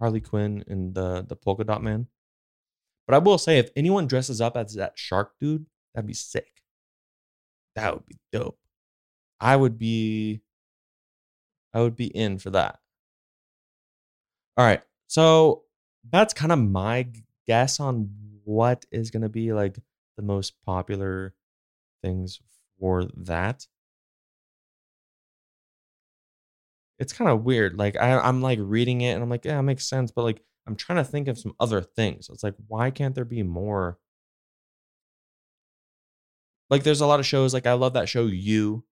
[0.00, 2.08] Harley Quinn and the the polka dot man.
[3.06, 6.62] But I will say, if anyone dresses up as that shark dude, that'd be sick.
[7.76, 8.58] That would be dope.
[9.40, 10.40] I would be
[11.72, 12.78] I would be in for that.
[14.56, 14.82] All right.
[15.08, 15.64] So
[16.10, 17.08] that's kind of my
[17.46, 18.10] guess on
[18.44, 19.78] what is going to be like
[20.16, 21.34] the most popular
[22.02, 22.40] things
[22.78, 23.66] for that.
[26.98, 27.76] It's kind of weird.
[27.76, 30.10] Like I, I'm like reading it and I'm like, yeah, it makes sense.
[30.10, 32.28] But like I'm trying to think of some other things.
[32.30, 33.98] It's like, why can't there be more?
[36.70, 37.52] Like there's a lot of shows.
[37.52, 38.84] Like I love that show You.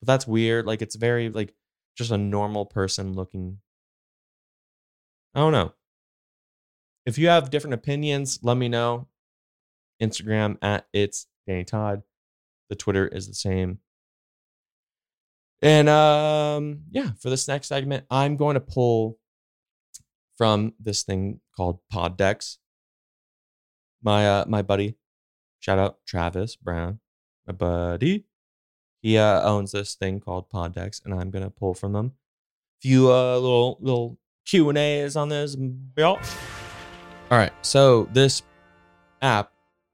[0.00, 0.66] But that's weird.
[0.66, 1.54] Like it's very like
[1.96, 3.58] just a normal person looking.
[5.34, 5.72] I don't know.
[7.06, 9.08] If you have different opinions, let me know.
[10.00, 12.02] Instagram at it's Danny Todd.
[12.70, 13.78] The Twitter is the same.
[15.62, 19.18] And um, yeah, for this next segment, I'm going to pull
[20.36, 22.58] from this thing called Pod Poddecks.
[24.02, 24.96] My uh, my buddy,
[25.60, 27.00] shout out Travis Brown,
[27.46, 28.24] my buddy.
[29.00, 32.06] He uh, owns this thing called Pod Poddecks, and I'm gonna pull from them.
[32.06, 35.56] a Few uh, little little Q and A's on this.
[37.30, 38.42] All right, so this
[39.22, 39.52] app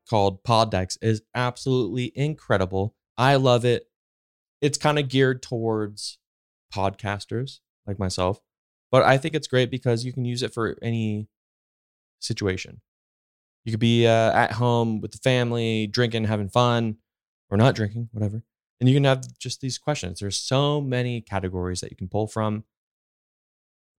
[0.08, 2.96] called Pod Poddecks is absolutely incredible.
[3.16, 3.89] I love it.
[4.60, 6.18] It's kind of geared towards
[6.74, 8.40] podcasters like myself.
[8.90, 11.28] But I think it's great because you can use it for any
[12.18, 12.80] situation.
[13.64, 16.96] You could be uh, at home with the family, drinking, having fun,
[17.50, 18.42] or not drinking, whatever.
[18.80, 20.20] And you can have just these questions.
[20.20, 22.64] There's so many categories that you can pull from.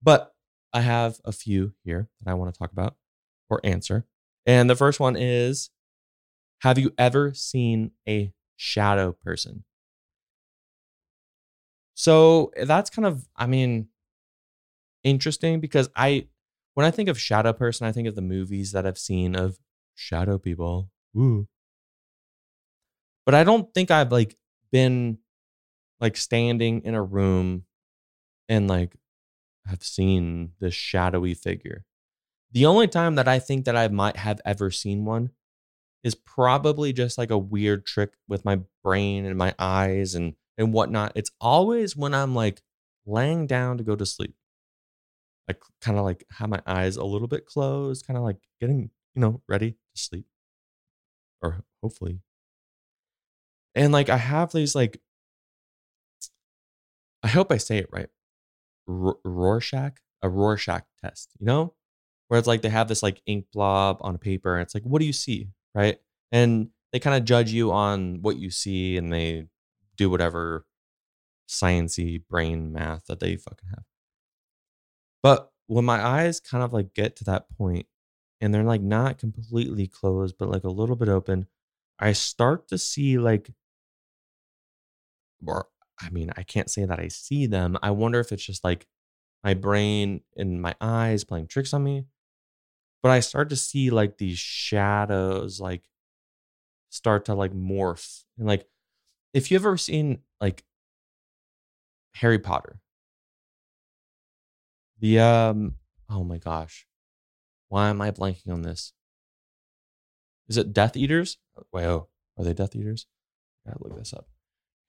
[0.02, 0.34] But
[0.74, 2.95] I have a few here that I want to talk about
[3.50, 4.06] or answer.
[4.45, 5.69] And the first one is
[6.62, 9.63] Have you ever seen a shadow person?
[11.93, 13.88] So eh, that's kind of, I mean,
[15.04, 16.27] interesting because I,
[16.73, 19.58] when I think of shadow person, I think of the movies that I've seen of
[19.95, 20.89] shadow people.
[23.25, 24.38] But I don't think I've like
[24.71, 25.19] been
[25.99, 27.65] like standing in a room
[28.49, 28.95] and like
[29.65, 31.86] have seen this shadowy figure.
[32.51, 35.32] The only time that I think that I might have ever seen one
[36.04, 40.73] is probably just like a weird trick with my brain and my eyes and and
[40.73, 41.13] whatnot.
[41.15, 42.61] It's always when I'm like
[43.05, 44.35] laying down to go to sleep.
[45.47, 48.89] Like kind of like have my eyes a little bit closed, kind of like getting,
[49.15, 50.25] you know, ready to sleep.
[51.41, 52.19] Or hopefully.
[53.75, 55.01] And like I have these like
[57.23, 58.09] I hope I say it right.
[58.87, 61.73] R- Rorschach, a Rorschach test, you know?
[62.27, 64.83] Where it's like they have this like ink blob on a paper and it's like,
[64.83, 65.49] what do you see?
[65.75, 65.99] Right.
[66.31, 69.47] And they kind of judge you on what you see and they
[70.01, 70.65] do whatever
[71.47, 73.83] sciency brain math that they fucking have.
[75.21, 77.85] But when my eyes kind of like get to that point
[78.39, 81.45] and they're like not completely closed, but like a little bit open,
[81.99, 83.51] I start to see like,
[85.45, 85.67] or
[86.01, 87.77] I mean, I can't say that I see them.
[87.83, 88.87] I wonder if it's just like
[89.43, 92.05] my brain and my eyes playing tricks on me.
[93.03, 95.83] But I start to see like these shadows like
[96.89, 98.23] start to like morph.
[98.39, 98.67] And like
[99.34, 100.63] if you've ever seen like
[102.15, 102.80] Harry Potter,
[105.00, 105.76] the um
[106.10, 106.86] oh my gosh.
[107.70, 108.94] Why am I blanking on this?
[110.50, 111.38] Is it Death Eaters?
[111.72, 113.06] Wait, oh, are they Death Eaters?
[113.65, 114.28] I gotta look this up.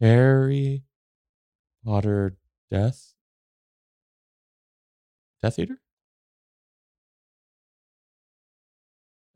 [0.00, 0.82] Harry
[1.84, 2.36] Potter
[2.70, 3.14] Death
[5.42, 5.80] Death Eater?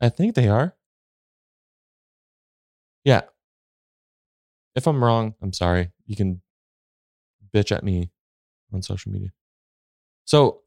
[0.01, 0.75] I think they are.
[3.05, 3.23] Yeah.
[4.77, 5.91] If I'm wrong, I'm sorry.
[6.07, 6.43] You can
[7.53, 8.11] bitch at me
[8.73, 9.33] on social media.
[10.25, 10.61] So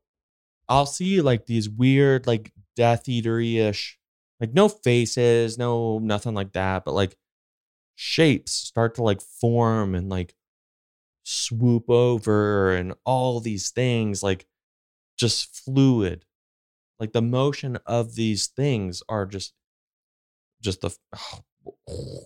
[0.67, 3.97] I'll see like these weird, like Death Eatery ish,
[4.41, 7.15] like no faces, no nothing like that, but like
[7.95, 10.33] shapes start to like form and like
[11.23, 14.47] swoop over and all these things like
[15.17, 16.23] just fluid
[16.99, 19.53] like the motion of these things are just
[20.61, 20.95] just the
[21.89, 22.23] oh,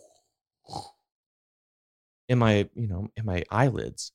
[2.34, 4.12] in my you know in my eyelids.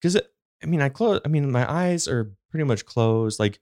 [0.00, 0.20] Because
[0.62, 3.60] i mean i close i mean my eyes are pretty much closed like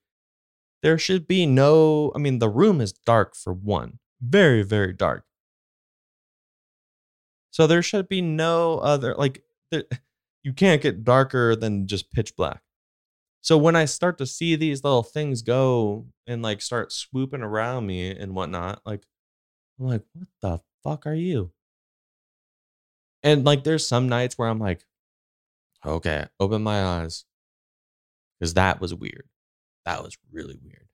[0.83, 5.25] there should be no i mean the room is dark for one very very dark.
[7.51, 9.85] So there should be no other like there,
[10.43, 12.63] you can't get darker than just pitch black.
[13.41, 17.87] So when I start to see these little things go and like start swooping around
[17.87, 19.05] me and whatnot, like
[19.79, 21.53] I'm like, what the fuck are you?
[23.27, 24.85] And like there's some nights where I'm like,
[25.85, 27.25] okay, open my eyes.
[28.39, 29.25] Because that was weird.
[29.85, 30.87] That was really weird.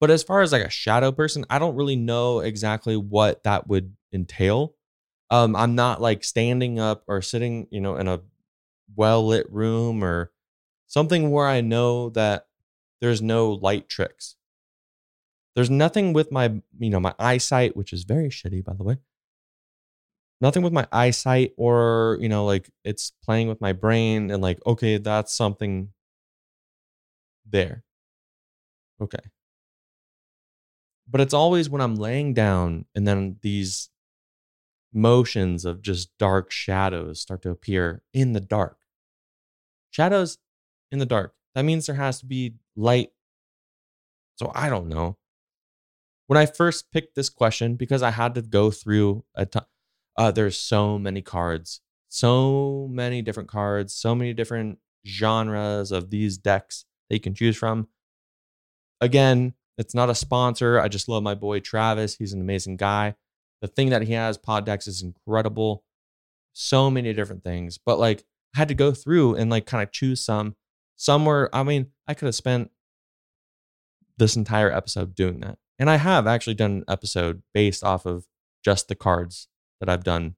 [0.00, 3.68] But as far as like a shadow person, I don't really know exactly what that
[3.68, 4.74] would entail.
[5.30, 8.20] Um, I'm not like standing up or sitting, you know, in a
[8.96, 10.32] well lit room or
[10.88, 12.46] something where I know that
[13.00, 14.34] there's no light tricks.
[15.54, 18.96] There's nothing with my, you know, my eyesight, which is very shitty, by the way.
[20.40, 24.58] Nothing with my eyesight or, you know, like it's playing with my brain and like,
[24.64, 25.88] okay, that's something
[27.44, 27.84] there.
[29.00, 29.18] Okay.
[31.10, 33.90] But it's always when I'm laying down and then these
[34.92, 38.78] motions of just dark shadows start to appear in the dark.
[39.90, 40.38] Shadows
[40.92, 41.34] in the dark.
[41.54, 43.10] That means there has to be light.
[44.36, 45.16] So I don't know.
[46.26, 49.64] When I first picked this question, because I had to go through a ton,
[50.18, 56.36] uh, there's so many cards, so many different cards, so many different genres of these
[56.36, 57.88] decks that you can choose from.
[59.00, 60.78] Again, it's not a sponsor.
[60.78, 62.16] I just love my boy Travis.
[62.16, 63.14] He's an amazing guy.
[63.62, 65.84] The thing that he has, Poddecks, is incredible.
[66.52, 67.78] So many different things.
[67.78, 70.56] But like I had to go through and like kind of choose some
[70.98, 72.70] somewhere i mean i could have spent
[74.18, 78.26] this entire episode doing that and i have actually done an episode based off of
[78.64, 79.46] just the cards
[79.80, 80.34] that i've done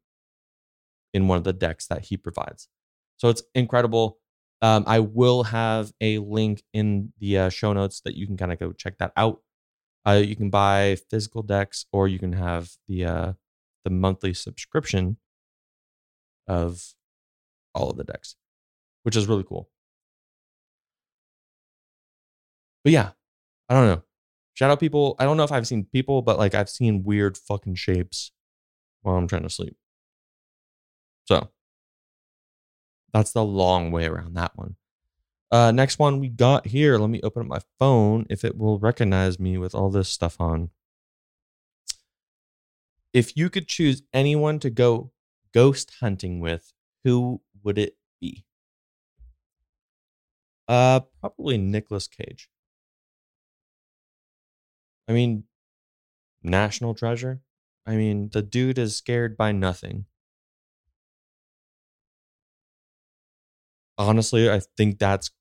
[1.12, 2.68] in one of the decks that he provides
[3.16, 4.18] so it's incredible
[4.62, 8.52] Um, I will have a link in the uh, show notes that you can kind
[8.52, 9.40] of go check that out.
[10.06, 13.32] Uh, you can buy physical decks, or you can have the uh,
[13.84, 15.16] the monthly subscription
[16.46, 16.94] of
[17.74, 18.36] all of the decks,
[19.04, 19.70] which is really cool.
[22.84, 23.10] But yeah,
[23.68, 24.02] I don't know.
[24.54, 27.76] Shadow people, I don't know if I've seen people, but like I've seen weird fucking
[27.76, 28.32] shapes
[29.02, 29.76] while I'm trying to sleep.
[31.24, 31.48] So
[33.12, 34.76] that's the long way around that one.
[35.50, 36.96] Uh, next one we got here.
[36.96, 40.40] Let me open up my phone if it will recognize me with all this stuff
[40.40, 40.70] on.
[43.12, 45.10] If you could choose anyone to go
[45.52, 46.72] ghost hunting with,
[47.02, 48.44] who would it be?
[50.68, 52.48] Uh, probably Nicolas Cage.
[55.08, 55.44] I mean,
[56.44, 57.40] national treasure.
[57.90, 60.04] I mean, the dude is scared by nothing.
[63.98, 65.32] Honestly, I think that's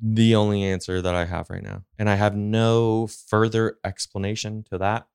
[0.00, 1.84] the only answer that I have right now.
[1.98, 5.08] And I have no further explanation to that.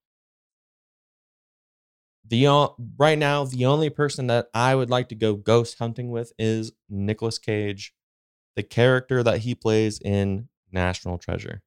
[2.24, 2.70] The
[3.00, 6.72] right now, the only person that I would like to go ghost hunting with is
[6.88, 7.96] Nicolas Cage,
[8.56, 11.64] the character that he plays in National Treasure.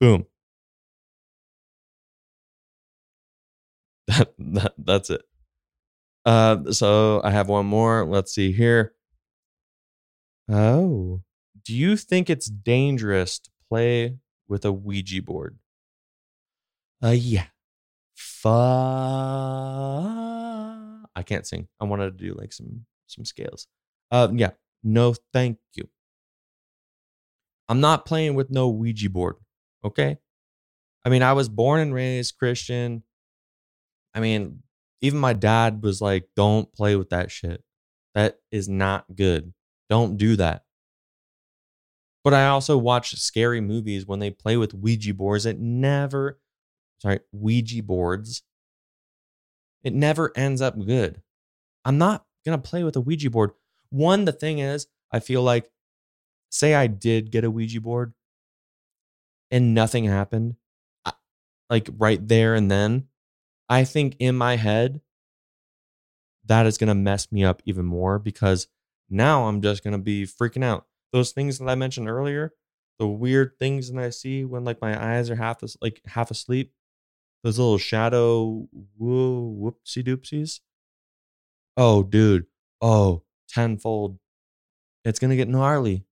[0.00, 0.24] Boom.
[4.08, 5.22] That, that that's it.
[6.24, 8.04] Uh, so I have one more.
[8.04, 8.94] Let's see here.
[10.50, 11.22] Oh,
[11.64, 15.58] do you think it's dangerous to play with a Ouija board?
[17.02, 17.46] Uh, yeah.
[18.14, 18.48] Fa.
[21.14, 21.68] I can't sing.
[21.80, 23.66] I wanted to do like some some scales.
[24.10, 24.50] Uh, yeah.
[24.82, 25.88] No, thank you.
[27.68, 29.36] I'm not playing with no Ouija board.
[29.84, 30.18] Okay.
[31.04, 33.02] I mean, I was born and raised Christian.
[34.14, 34.62] I mean,
[35.00, 37.62] even my dad was like, don't play with that shit.
[38.14, 39.52] That is not good.
[39.88, 40.64] Don't do that.
[42.24, 45.44] But I also watch scary movies when they play with Ouija boards.
[45.44, 46.38] It never,
[47.00, 48.42] sorry, Ouija boards.
[49.82, 51.20] It never ends up good.
[51.84, 53.50] I'm not going to play with a Ouija board.
[53.90, 55.68] One, the thing is, I feel like,
[56.50, 58.14] say I did get a Ouija board
[59.50, 60.56] and nothing happened,
[61.04, 61.14] I-
[61.68, 63.08] like right there and then,
[63.68, 65.00] I think in my head,
[66.44, 68.68] that is going to mess me up even more because
[69.08, 70.86] now I'm just going to be freaking out.
[71.12, 72.52] Those things that I mentioned earlier,
[72.98, 76.30] the weird things that I see when like my eyes are half as like half
[76.30, 76.72] asleep,
[77.42, 78.68] those little shadow
[79.00, 80.60] whoopsie doopsies.
[81.76, 82.46] Oh, dude.
[82.80, 84.18] Oh, tenfold.
[85.04, 86.04] It's gonna get gnarly.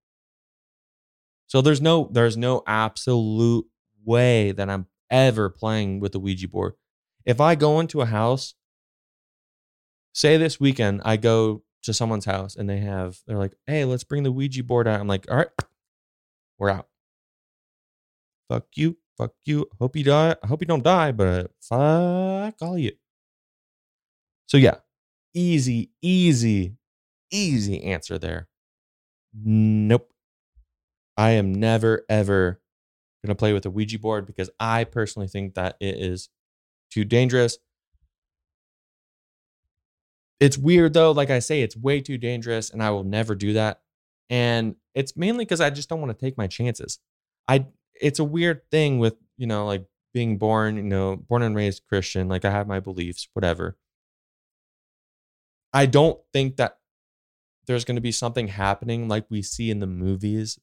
[1.46, 3.66] So there's no there's no absolute
[4.04, 6.74] way that I'm ever playing with a Ouija board.
[7.24, 8.54] If I go into a house,
[10.14, 14.04] say this weekend I go to someone's house and they have they're like, "Hey, let's
[14.04, 15.48] bring the Ouija board out." I'm like, "All right,
[16.58, 16.88] we're out."
[18.48, 19.66] Fuck you, fuck you.
[19.78, 20.36] Hope you die.
[20.42, 22.92] I hope you don't die, but fuck all you.
[24.46, 24.78] So yeah,
[25.34, 26.76] easy, easy,
[27.30, 28.48] easy answer there.
[29.32, 30.10] Nope.
[31.16, 32.60] I am never ever
[33.24, 36.28] gonna play with a Ouija board because I personally think that it is
[36.90, 37.58] too dangerous.
[40.40, 43.52] It's weird though, like I say, it's way too dangerous and I will never do
[43.54, 43.80] that.
[44.30, 46.98] And it's mainly because I just don't want to take my chances.
[47.46, 47.66] I
[48.00, 49.84] it's a weird thing with, you know, like
[50.14, 53.76] being born, you know, born and raised Christian, like I have my beliefs, whatever.
[55.72, 56.78] I don't think that
[57.66, 60.58] there's going to be something happening like we see in the movies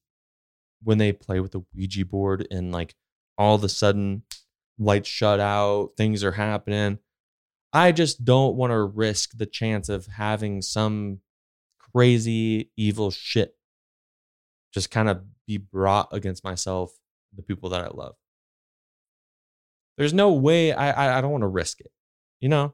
[0.83, 2.95] when they play with the Ouija board and like
[3.37, 4.23] all of a sudden
[4.79, 6.99] lights shut out, things are happening.
[7.73, 11.19] I just don't want to risk the chance of having some
[11.93, 13.55] crazy evil shit
[14.73, 16.91] just kind of be brought against myself,
[17.35, 18.15] the people that I love.
[19.97, 21.91] There's no way I I, I don't want to risk it,
[22.39, 22.73] you know.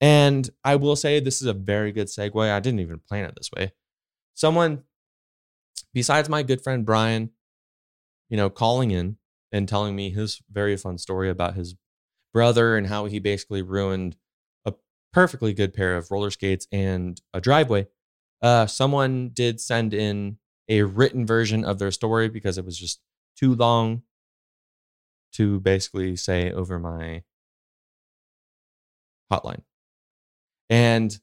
[0.00, 2.50] And I will say this is a very good segue.
[2.50, 3.72] I didn't even plan it this way.
[4.34, 4.82] Someone
[5.94, 7.30] besides my good friend Brian,
[8.28, 9.16] you know, calling in
[9.52, 11.74] and telling me his very fun story about his
[12.32, 14.16] brother and how he basically ruined
[14.64, 14.74] a
[15.12, 17.86] perfectly good pair of roller skates and a driveway.
[18.42, 20.38] Uh, someone did send in
[20.68, 23.00] a written version of their story because it was just
[23.36, 24.02] too long
[25.32, 27.22] to basically say over my
[29.30, 29.62] hotline.
[30.68, 31.18] And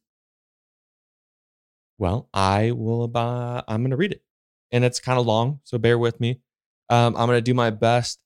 [1.97, 3.11] well, I will.
[3.15, 4.24] Uh, I'm going to read it,
[4.71, 6.41] and it's kind of long, so bear with me.
[6.90, 8.20] Um, I'm to do my best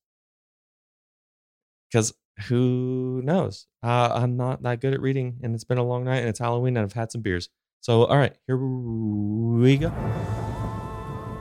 [1.90, 2.14] because
[2.48, 3.68] who knows?
[3.82, 6.40] Uh, I'm not that good at reading, and it's been a long night, and it's
[6.40, 7.50] Halloween, and I've had some beers.
[7.82, 9.92] So, all right, here we go.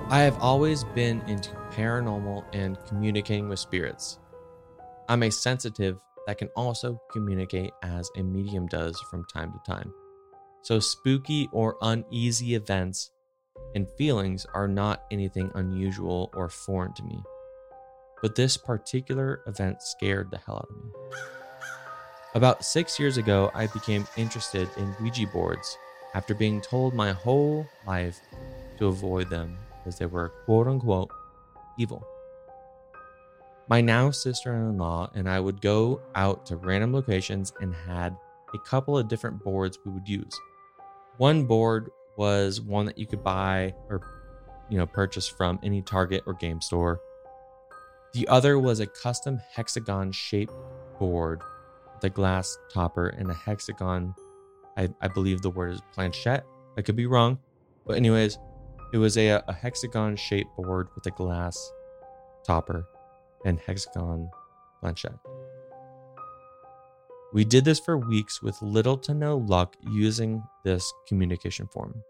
[0.09, 4.19] I have always been into paranormal and communicating with spirits.
[5.09, 9.93] I'm a sensitive that can also communicate as a medium does from time to time.
[10.63, 13.11] So, spooky or uneasy events
[13.75, 17.23] and feelings are not anything unusual or foreign to me.
[18.23, 20.91] But this particular event scared the hell out of me.
[22.35, 25.79] About six years ago, I became interested in Ouija boards
[26.15, 28.21] after being told my whole life
[28.79, 31.11] to avoid them because they were quote unquote
[31.79, 32.07] evil.
[33.69, 38.17] My now sister in law and I would go out to random locations and had
[38.55, 40.39] a couple of different boards we would use.
[41.17, 44.01] One board was one that you could buy or
[44.69, 47.01] you know purchase from any Target or game store.
[48.13, 50.55] The other was a custom hexagon shaped
[50.99, 51.43] board
[51.95, 54.15] with a glass topper and a hexagon
[54.77, 56.45] I, I believe the word is planchette.
[56.77, 57.39] I could be wrong.
[57.87, 58.39] But anyways,
[58.93, 61.73] it was a, a hexagon shaped board with a glass
[62.47, 62.87] topper
[63.45, 64.31] and hexagon
[64.81, 65.19] planchette.
[67.33, 72.03] We did this for weeks with little to no luck using this communication form.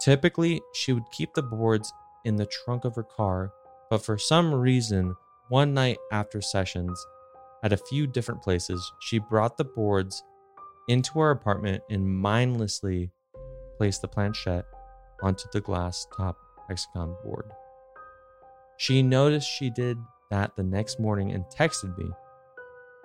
[0.00, 1.92] Typically, she would keep the boards
[2.24, 3.52] in the trunk of her car,
[3.90, 5.14] but for some reason,
[5.48, 7.04] one night after sessions
[7.62, 10.22] at a few different places, she brought the boards
[10.88, 13.10] into our apartment and mindlessly
[13.76, 14.66] placed the planchette
[15.22, 16.36] onto the glass top
[16.68, 17.50] hexagon board.
[18.78, 19.98] She noticed she did
[20.30, 22.10] that the next morning and texted me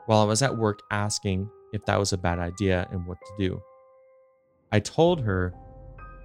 [0.06, 3.48] while I was at work asking if that was a bad idea and what to
[3.48, 3.62] do.
[4.72, 5.54] I told her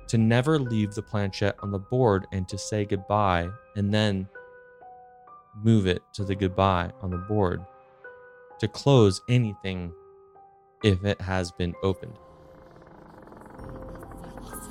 [0.09, 4.29] to never leave the planchette on the board and to say goodbye and then
[5.63, 7.65] move it to the goodbye on the board
[8.61, 9.93] to close anything
[10.83, 12.19] if it has been opened.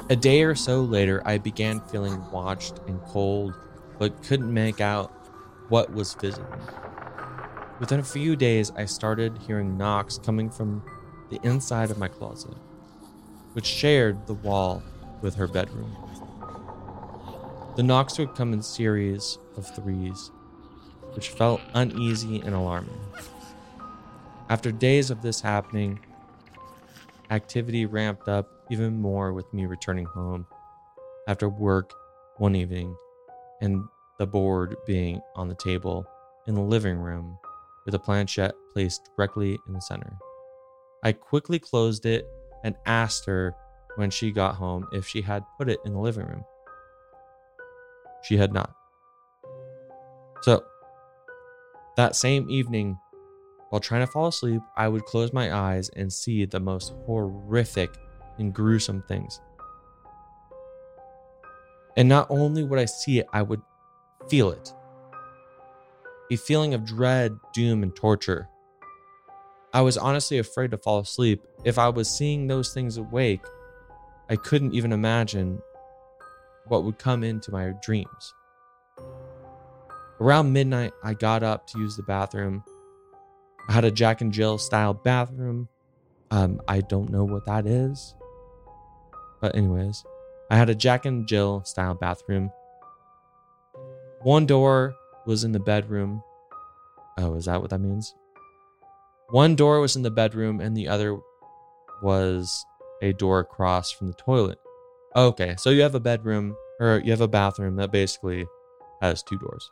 [0.10, 3.54] A day or so later, I began feeling watched and cold,
[3.98, 5.12] but couldn't make out
[5.70, 6.46] what was visiting.
[7.78, 10.82] Within a few days, I started hearing knocks coming from
[11.30, 12.56] the inside of my closet,
[13.52, 14.82] which shared the wall
[15.22, 15.94] with her bedroom.
[17.76, 20.32] The knocks would come in series of threes,
[21.16, 22.98] which felt uneasy and alarming.
[24.48, 26.00] After days of this happening,
[27.30, 30.46] activity ramped up even more with me returning home
[31.28, 31.92] after work
[32.38, 32.96] one evening
[33.60, 33.84] and
[34.18, 36.06] the board being on the table
[36.48, 37.38] in the living room
[37.86, 40.18] with a planchette placed directly in the center.
[41.04, 42.28] I quickly closed it
[42.64, 43.56] and asked her
[43.96, 46.44] when she got home if she had put it in the living room.
[48.24, 48.74] She had not.
[50.42, 50.64] So,
[51.96, 52.98] that same evening,
[53.70, 57.96] while trying to fall asleep, I would close my eyes and see the most horrific
[58.38, 59.40] and gruesome things.
[61.98, 63.62] And not only would I see it, I would
[64.28, 64.74] feel it
[66.32, 68.50] a feeling of dread, doom, and torture.
[69.74, 71.44] I was honestly afraid to fall asleep.
[71.64, 73.42] If I was seeing those things awake,
[74.30, 75.62] I couldn't even imagine
[76.68, 78.34] what would come into my dreams.
[80.20, 82.64] Around midnight, I got up to use the bathroom.
[83.68, 85.68] I had a Jack and Jill style bathroom.
[86.32, 88.16] Um, I don't know what that is.
[89.42, 90.04] But, anyways,
[90.50, 92.50] I had a Jack and Jill style bathroom.
[94.22, 94.96] One door
[95.26, 96.24] was in the bedroom.
[97.18, 98.14] Oh, is that what that means?
[99.30, 101.20] One door was in the bedroom and the other
[102.02, 102.66] was
[103.02, 104.60] a door across from the toilet.
[105.16, 108.46] Okay, so you have a bedroom or you have a bathroom that basically
[109.02, 109.70] has two doors.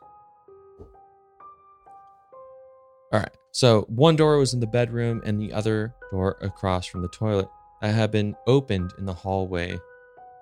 [3.12, 3.36] All right.
[3.52, 7.48] So one door was in the bedroom and the other door across from the toilet
[7.80, 9.78] that had been opened in the hallway,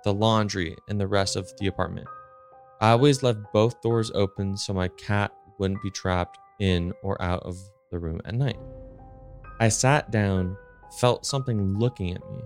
[0.04, 2.06] the laundry, and the rest of the apartment.
[2.82, 7.44] I always left both doors open so my cat wouldn't be trapped in or out
[7.44, 7.56] of
[7.92, 8.58] the room at night.
[9.60, 10.56] I sat down,
[10.98, 12.40] felt something looking at me,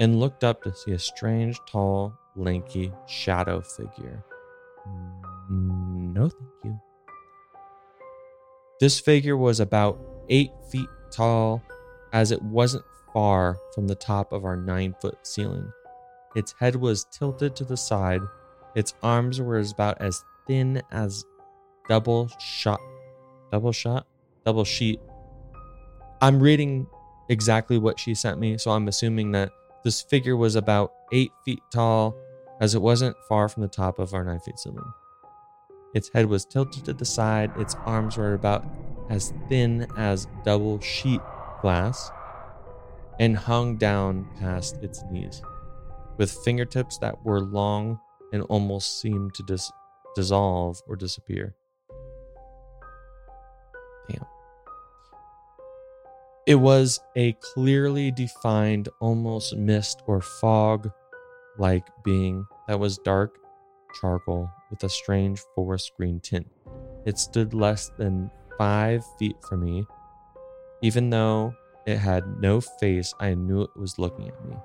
[0.00, 4.24] and looked up to see a strange, tall, lanky shadow figure.
[5.48, 6.80] No, thank you.
[8.80, 11.62] This figure was about eight feet tall,
[12.12, 12.84] as it wasn't
[13.14, 15.72] far from the top of our nine foot ceiling.
[16.34, 18.20] Its head was tilted to the side,
[18.78, 21.24] its arms were about as thin as
[21.88, 22.80] double shot,
[23.50, 24.06] double shot,
[24.46, 25.00] double sheet.
[26.22, 26.86] I'm reading
[27.28, 29.50] exactly what she sent me, so I'm assuming that
[29.82, 32.14] this figure was about eight feet tall,
[32.60, 34.92] as it wasn't far from the top of our nine feet ceiling.
[35.92, 38.64] Its head was tilted to the side, its arms were about
[39.10, 41.20] as thin as double sheet
[41.62, 42.12] glass,
[43.18, 45.42] and hung down past its knees.
[46.16, 47.98] with fingertips that were long
[48.32, 49.72] and almost seemed to dis-
[50.14, 51.54] dissolve or disappear.
[54.08, 54.26] Damn.
[56.46, 60.90] It was a clearly defined, almost mist or fog
[61.58, 63.38] like being that was dark
[64.00, 66.46] charcoal with a strange forest green tint.
[67.04, 69.86] It stood less than five feet from me.
[70.82, 71.54] Even though
[71.86, 74.56] it had no face, I knew it was looking at me.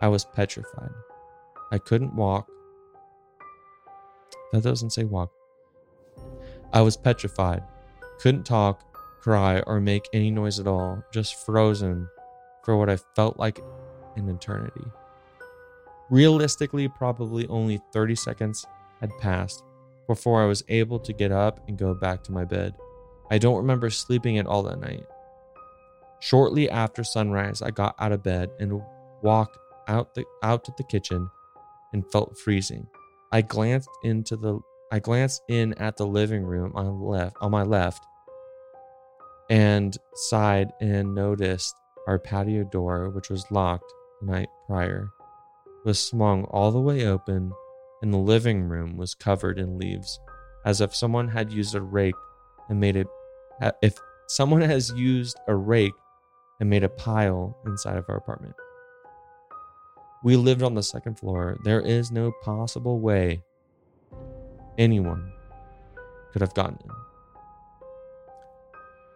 [0.00, 0.92] I was petrified.
[1.70, 2.48] I couldn't walk.
[4.52, 5.32] That doesn't say walk.
[6.72, 7.62] I was petrified.
[8.20, 8.82] Couldn't talk,
[9.22, 12.08] cry, or make any noise at all, just frozen
[12.64, 13.60] for what I felt like
[14.16, 14.84] an eternity.
[16.10, 18.66] Realistically, probably only 30 seconds
[19.00, 19.64] had passed
[20.06, 22.74] before I was able to get up and go back to my bed.
[23.30, 25.06] I don't remember sleeping at all that night.
[26.20, 28.82] Shortly after sunrise, I got out of bed and
[29.22, 29.56] walked
[29.88, 31.30] out the out to the kitchen
[31.92, 32.86] and felt freezing.
[33.32, 34.60] I glanced into the
[34.92, 38.04] I glanced in at the living room on left on my left
[39.48, 41.74] and sighed and noticed
[42.06, 45.08] our patio door, which was locked the night prior,
[45.84, 47.52] was swung all the way open
[48.02, 50.20] and the living room was covered in leaves,
[50.66, 52.14] as if someone had used a rake
[52.68, 53.06] and made it
[53.80, 53.96] if
[54.28, 55.92] someone has used a rake
[56.60, 58.54] and made a pile inside of our apartment.
[60.24, 61.58] We lived on the second floor.
[61.64, 63.42] There is no possible way
[64.78, 65.32] anyone
[66.32, 66.90] could have gotten in.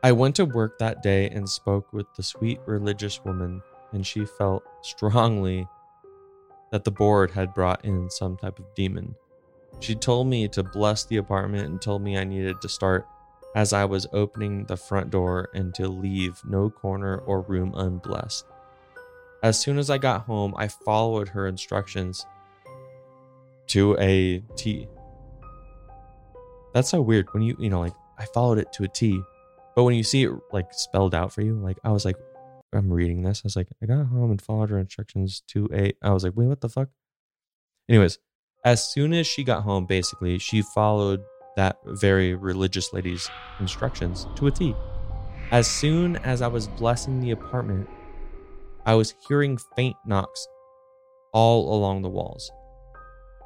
[0.02, 4.24] I went to work that day and spoke with the sweet religious woman, and she
[4.24, 5.66] felt strongly
[6.70, 9.14] that the board had brought in some type of demon.
[9.80, 13.06] She told me to bless the apartment and told me I needed to start
[13.54, 18.44] as I was opening the front door and to leave no corner or room unblessed.
[19.42, 22.26] As soon as I got home, I followed her instructions
[23.68, 24.88] to a T.
[26.72, 29.20] That's so weird when you, you know, like I followed it to a T,
[29.74, 32.16] but when you see it like spelled out for you, like I was like,
[32.72, 33.40] I'm reading this.
[33.44, 35.92] I was like, I got home and followed her instructions to a.
[36.02, 36.88] I was like, wait, what the fuck?
[37.88, 38.18] Anyways,
[38.64, 41.22] as soon as she got home, basically, she followed
[41.56, 43.30] that very religious lady's
[43.60, 44.74] instructions to a T.
[45.50, 47.88] As soon as I was blessing the apartment,
[48.86, 50.46] I was hearing faint knocks
[51.32, 52.52] all along the walls.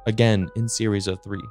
[0.05, 1.41] Again, in series of three.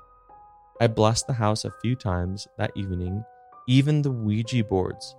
[0.80, 3.24] I blessed the house a few times that evening,
[3.66, 5.16] even the Ouija boards.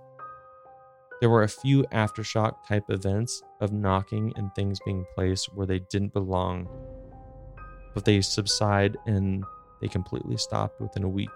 [1.20, 5.80] There were a few aftershock type events of knocking and things being placed where they
[5.90, 6.66] didn't belong,
[7.92, 9.44] but they subside and
[9.82, 11.28] they completely stopped within a week.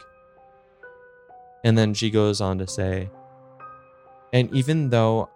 [1.64, 3.10] And then she goes on to say,
[4.32, 5.28] and even though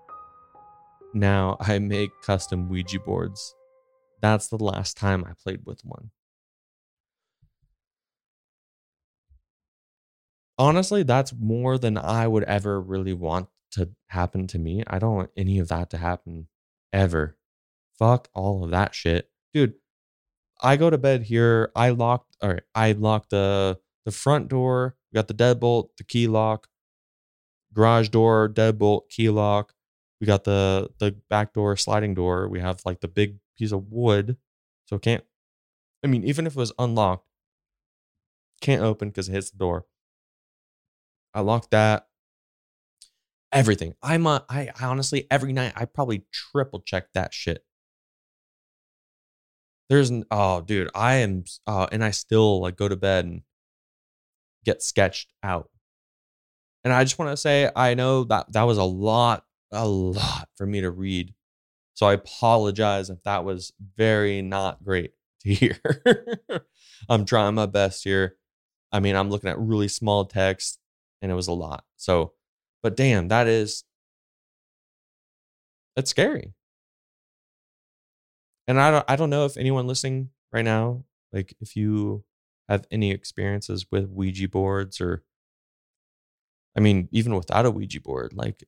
[1.14, 3.54] now I make custom Ouija boards,
[4.20, 6.11] that's the last time I played with one.
[10.58, 14.84] Honestly, that's more than I would ever really want to happen to me.
[14.86, 16.48] I don't want any of that to happen
[16.92, 17.38] ever.
[17.98, 19.30] Fuck all of that shit.
[19.54, 19.74] Dude,
[20.62, 21.72] I go to bed here.
[21.74, 26.26] I locked all right, I locked the the front door, got the deadbolt, the key
[26.26, 26.68] lock,
[27.72, 29.74] garage door, deadbolt, key lock.
[30.21, 32.49] We got the the back door, sliding door.
[32.49, 34.37] We have like the big piece of wood.
[34.87, 35.25] So it can't
[36.05, 37.27] I mean, even if it was unlocked,
[38.61, 39.87] can't open because it hits the door.
[41.35, 42.07] I locked that.
[43.53, 43.95] Everything.
[44.03, 47.64] I'm a, I, I honestly every night I probably triple check that shit.
[49.89, 53.43] There's n- oh dude, I am uh and I still like go to bed and
[54.64, 55.71] get sketched out.
[56.85, 60.49] And I just want to say I know that that was a lot a lot
[60.57, 61.35] for me to read.
[61.95, 65.12] So I apologize if that was very not great
[65.43, 65.79] to hear.
[67.09, 68.37] I'm trying my best here.
[68.93, 70.79] I mean, I'm looking at really small text
[71.23, 71.85] and it was a lot.
[71.97, 72.33] So,
[72.83, 73.85] but damn, that is
[75.97, 76.55] that's scary.
[78.66, 82.25] And I don't I don't know if anyone listening right now, like if you
[82.68, 85.25] have any experiences with Ouija boards or
[86.77, 88.64] I mean, even without a Ouija board, like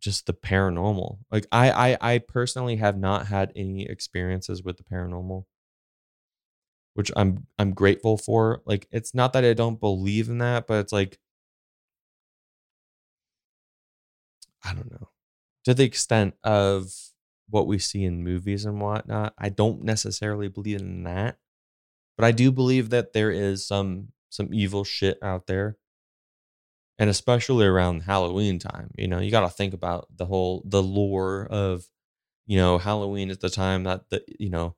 [0.00, 1.18] just the paranormal.
[1.30, 5.44] Like I I I personally have not had any experiences with the paranormal.
[6.94, 8.62] Which I'm I'm grateful for.
[8.64, 11.18] Like it's not that I don't believe in that, but it's like
[14.64, 15.08] I don't know.
[15.64, 16.92] To the extent of
[17.48, 21.38] what we see in movies and whatnot, I don't necessarily believe in that.
[22.16, 25.76] But I do believe that there is some some evil shit out there.
[26.98, 30.82] And especially around Halloween time, you know, you got to think about the whole the
[30.82, 31.84] lore of
[32.46, 34.74] you know, Halloween is the time that the you know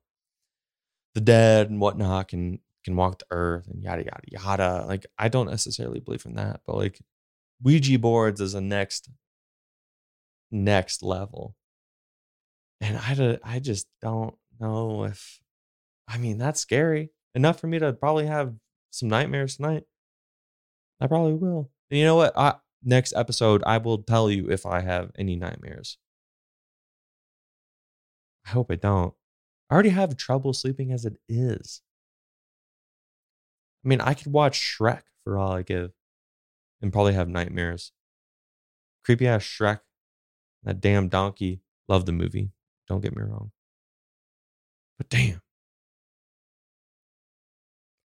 [1.14, 4.87] the dead and whatnot can can walk the earth and yada yada yada.
[4.87, 7.01] Like I don't necessarily believe in that, but like
[7.62, 9.09] Ouija boards is a next
[10.51, 11.55] next level.
[12.81, 15.41] And I I just don't know if
[16.09, 18.55] I mean that's scary enough for me to probably have
[18.91, 19.85] some nightmares tonight.
[21.01, 21.71] I probably will.
[21.91, 22.36] And you know what?
[22.36, 25.99] I, next episode I will tell you if I have any nightmares.
[28.47, 29.14] I hope I don't.
[29.68, 31.82] I already have trouble sleeping as it is.
[33.84, 35.93] I mean, I could watch Shrek for all I give
[36.82, 37.93] and probably have nightmares.
[39.05, 39.80] Creepy ass Shrek.
[40.64, 41.62] That damn donkey.
[41.88, 42.51] Love the movie.
[42.88, 43.53] Don't get me wrong.
[44.99, 45.41] But damn.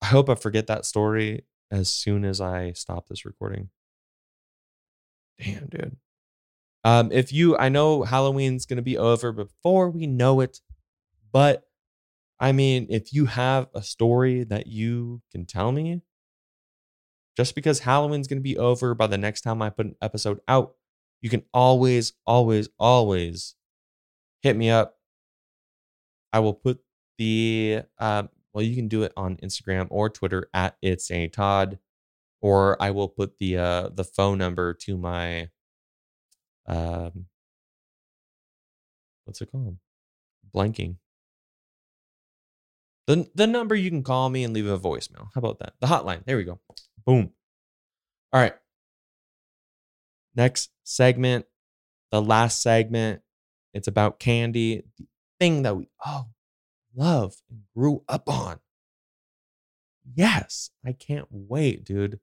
[0.02, 3.70] I hope I forget that story as soon as I stop this recording.
[5.40, 5.98] Damn, dude.
[6.84, 10.60] Um, if you, I know Halloween's going to be over before we know it,
[11.32, 11.64] but
[12.40, 16.02] I mean, if you have a story that you can tell me,
[17.36, 20.40] just because Halloween's going to be over by the next time I put an episode
[20.48, 20.76] out,
[21.22, 23.56] you can always, always, always
[24.42, 24.96] hit me up.
[26.32, 26.80] I will put
[27.18, 31.80] the, um, well, you can do it on Instagram or Twitter at it's a Todd,
[32.46, 35.50] or I will put the uh, the phone number to my,
[36.68, 37.26] um,
[39.24, 39.78] what's it called?
[40.56, 40.98] Blanking.
[43.08, 45.30] The, the number you can call me and leave a voicemail.
[45.34, 45.74] How about that?
[45.82, 46.24] The hotline.
[46.26, 46.60] There we go.
[47.04, 47.32] Boom.
[48.32, 48.54] All right.
[50.36, 51.48] Next segment,
[52.12, 53.24] the last segment.
[53.74, 55.08] It's about candy, the
[55.40, 56.30] thing that we all
[56.96, 58.60] love and grew up on.
[60.14, 62.20] Yes, I can't wait, dude.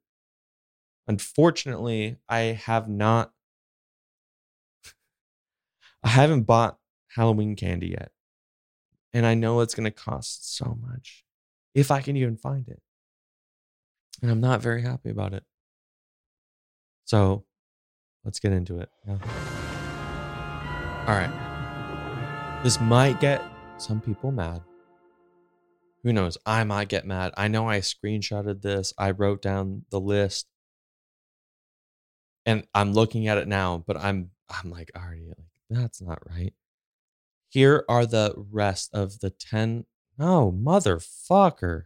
[1.09, 3.33] Unfortunately, I have not,
[6.03, 6.79] I haven't bought
[7.09, 8.11] Halloween candy yet.
[9.13, 11.25] And I know it's going to cost so much
[11.75, 12.81] if I can even find it.
[14.23, 15.45] And I'm not very happy about it.
[17.05, 17.45] So
[18.25, 18.89] let's get into it.
[19.07, 19.19] Yeah.
[21.07, 22.61] All right.
[22.63, 23.43] This might get
[23.77, 24.63] some people mad.
[26.05, 26.39] Who knows?
[26.47, 27.33] I might get mad.
[27.37, 28.93] I know I screenshotted this.
[28.97, 30.47] I wrote down the list.
[32.45, 36.53] And I'm looking at it now, but I'm I'm like already like that's not right.
[37.49, 39.85] Here are the rest of the 10
[40.19, 41.85] Oh, motherfucker.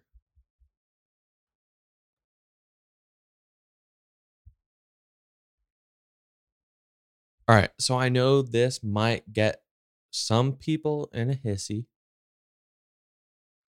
[7.49, 9.63] All right, so I know this might get
[10.11, 11.87] some people in a hissy.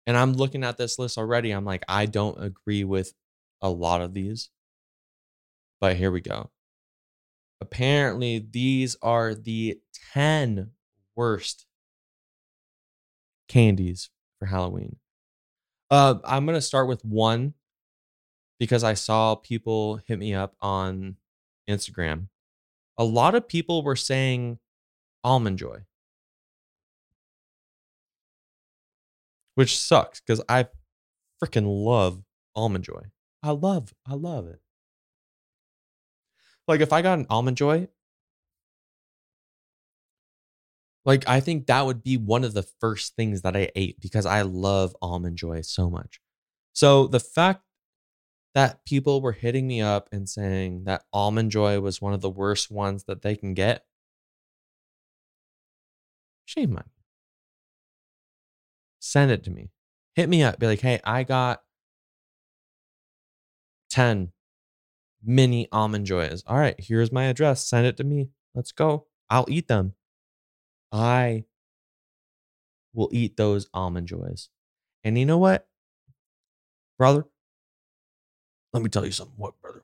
[0.05, 1.51] And I'm looking at this list already.
[1.51, 3.13] I'm like, I don't agree with
[3.61, 4.49] a lot of these.
[5.81, 6.49] But here we go.
[7.59, 9.79] Apparently, these are the
[10.13, 10.71] 10
[11.15, 11.65] worst
[13.47, 14.97] candies for Halloween.
[15.89, 17.53] Uh, I'm going to start with one
[18.59, 21.15] because I saw people hit me up on
[21.69, 22.27] Instagram.
[22.97, 24.59] A lot of people were saying
[25.23, 25.85] almond joy.
[29.57, 30.67] which sucks because I
[31.43, 32.21] freaking love
[32.55, 33.01] almond joy.
[33.41, 34.59] I love, I love it.
[36.67, 37.87] Like if I got an almond joy,
[41.05, 44.25] like I think that would be one of the first things that I ate because
[44.25, 46.19] I love almond joy so much.
[46.73, 47.63] So the fact
[48.53, 52.29] that people were hitting me up and saying that almond joy was one of the
[52.29, 53.85] worst ones that they can get,
[56.45, 56.83] shame on
[59.07, 59.69] send it to me.
[60.15, 60.59] Hit me up.
[60.59, 61.61] Be like, hey, I got
[63.89, 64.31] 10
[65.23, 66.43] mini almond joys.
[66.47, 67.67] All right, here's my address.
[67.67, 68.29] Send it to me.
[68.53, 69.07] Let's go.
[69.29, 69.93] I'll eat them.
[70.91, 71.45] I
[72.93, 74.49] will eat those almond joys.
[75.03, 75.67] And you know what,
[76.97, 77.25] brother?
[78.73, 79.35] Let me tell you something.
[79.37, 79.83] What, brother?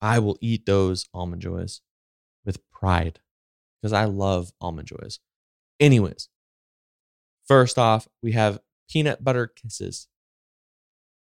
[0.00, 1.80] I will eat those almond joys
[2.44, 3.20] with pride
[3.80, 5.20] because I love almond joys.
[5.80, 6.28] Anyways,
[7.46, 10.08] First off, we have peanut butter kisses.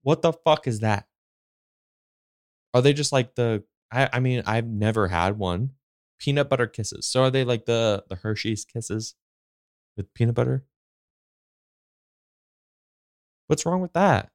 [0.03, 1.07] What the fuck is that?
[2.75, 5.71] Are they just like the I, I mean, I've never had one.
[6.19, 7.07] Peanut butter kisses.
[7.07, 9.15] So are they like the the Hershey's kisses
[9.97, 10.65] with peanut butter?
[13.49, 14.31] What's wrong with that?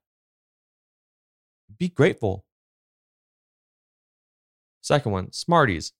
[1.78, 2.46] Be grateful.
[4.82, 5.94] Second one, Smarties.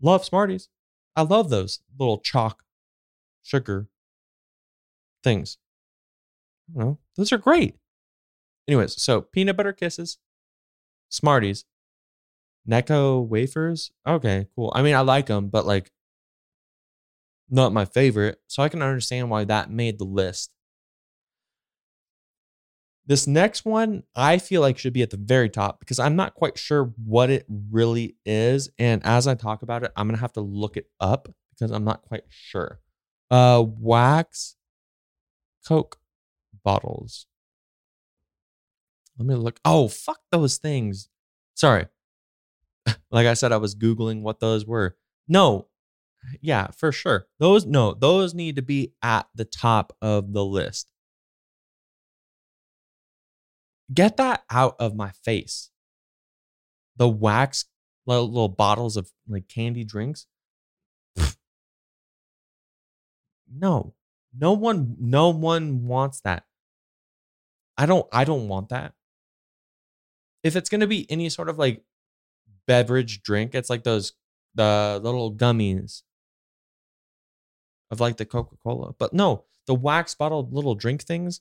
[0.00, 0.68] Love Smarties.
[1.16, 2.62] I love those little chalk
[3.42, 3.88] sugar
[5.22, 5.58] things.
[6.74, 6.98] I know.
[7.16, 7.76] Those are great.
[8.68, 10.18] Anyways, so peanut butter kisses,
[11.12, 11.66] Smarties,
[12.68, 13.92] Necco wafers.
[14.06, 14.72] Okay, cool.
[14.74, 15.92] I mean, I like them, but like
[17.50, 18.40] not my favorite.
[18.46, 20.50] So I can understand why that made the list.
[23.04, 26.34] This next one, I feel like should be at the very top because I'm not
[26.34, 28.70] quite sure what it really is.
[28.78, 31.72] And as I talk about it, I'm going to have to look it up because
[31.72, 32.80] I'm not quite sure.
[33.30, 34.56] Uh, wax
[35.66, 35.98] Coke
[36.64, 37.26] bottles.
[39.18, 39.60] Let me look.
[39.64, 41.08] Oh, fuck those things.
[41.54, 41.86] Sorry.
[43.10, 44.96] like I said, I was Googling what those were.
[45.28, 45.68] No,
[46.40, 47.26] yeah, for sure.
[47.38, 50.90] Those, no, those need to be at the top of the list.
[53.92, 55.70] Get that out of my face.
[56.96, 57.66] The wax
[58.06, 60.26] little, little bottles of like candy drinks.
[63.52, 63.94] no,
[64.38, 66.44] no one, no one wants that.
[67.76, 68.94] I don't, I don't want that.
[70.42, 71.82] If it's gonna be any sort of like
[72.66, 74.12] beverage drink, it's like those
[74.54, 76.02] the little gummies
[77.90, 78.94] of like the Coca Cola.
[78.98, 81.40] But no, the wax bottled little drink things.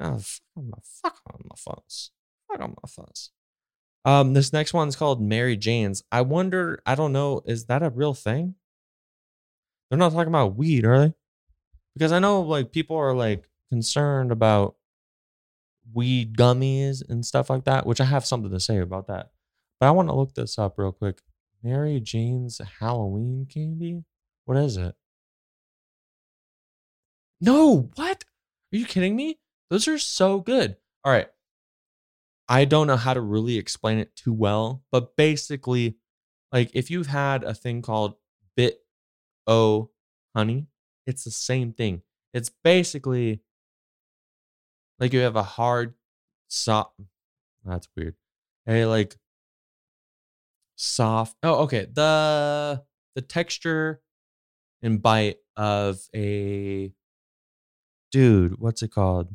[0.00, 2.10] Oh, fuck on my, fuck on my fuzz.
[2.50, 3.30] Fuck on my fuzz.
[4.04, 6.02] Um, this next one's called Mary Jane's.
[6.10, 8.56] I wonder, I don't know, is that a real thing?
[9.88, 11.14] They're not talking about weed, are they?
[11.94, 14.76] Because I know like people are like concerned about
[15.94, 19.30] weed gummies and stuff like that, which I have something to say about that.
[19.80, 21.20] But I want to look this up real quick.
[21.62, 24.04] Mary Jane's Halloween candy?
[24.44, 24.94] What is it?
[27.40, 28.24] No, what?
[28.72, 29.38] Are you kidding me?
[29.70, 30.76] Those are so good.
[31.04, 31.28] All right.
[32.48, 35.96] I don't know how to really explain it too well, but basically,
[36.52, 38.14] like if you've had a thing called
[38.56, 38.80] Bit
[39.46, 39.90] O
[40.34, 40.66] honey,
[41.06, 42.02] it's the same thing.
[42.34, 43.40] It's basically
[45.02, 45.94] like you have a hard
[46.46, 46.94] soft.
[47.64, 48.14] That's weird.
[48.68, 49.16] A like
[50.76, 51.36] soft.
[51.42, 51.88] Oh, okay.
[51.92, 52.84] The
[53.16, 54.00] the texture
[54.80, 56.92] and bite of a
[58.12, 58.60] dude.
[58.60, 59.34] What's it called?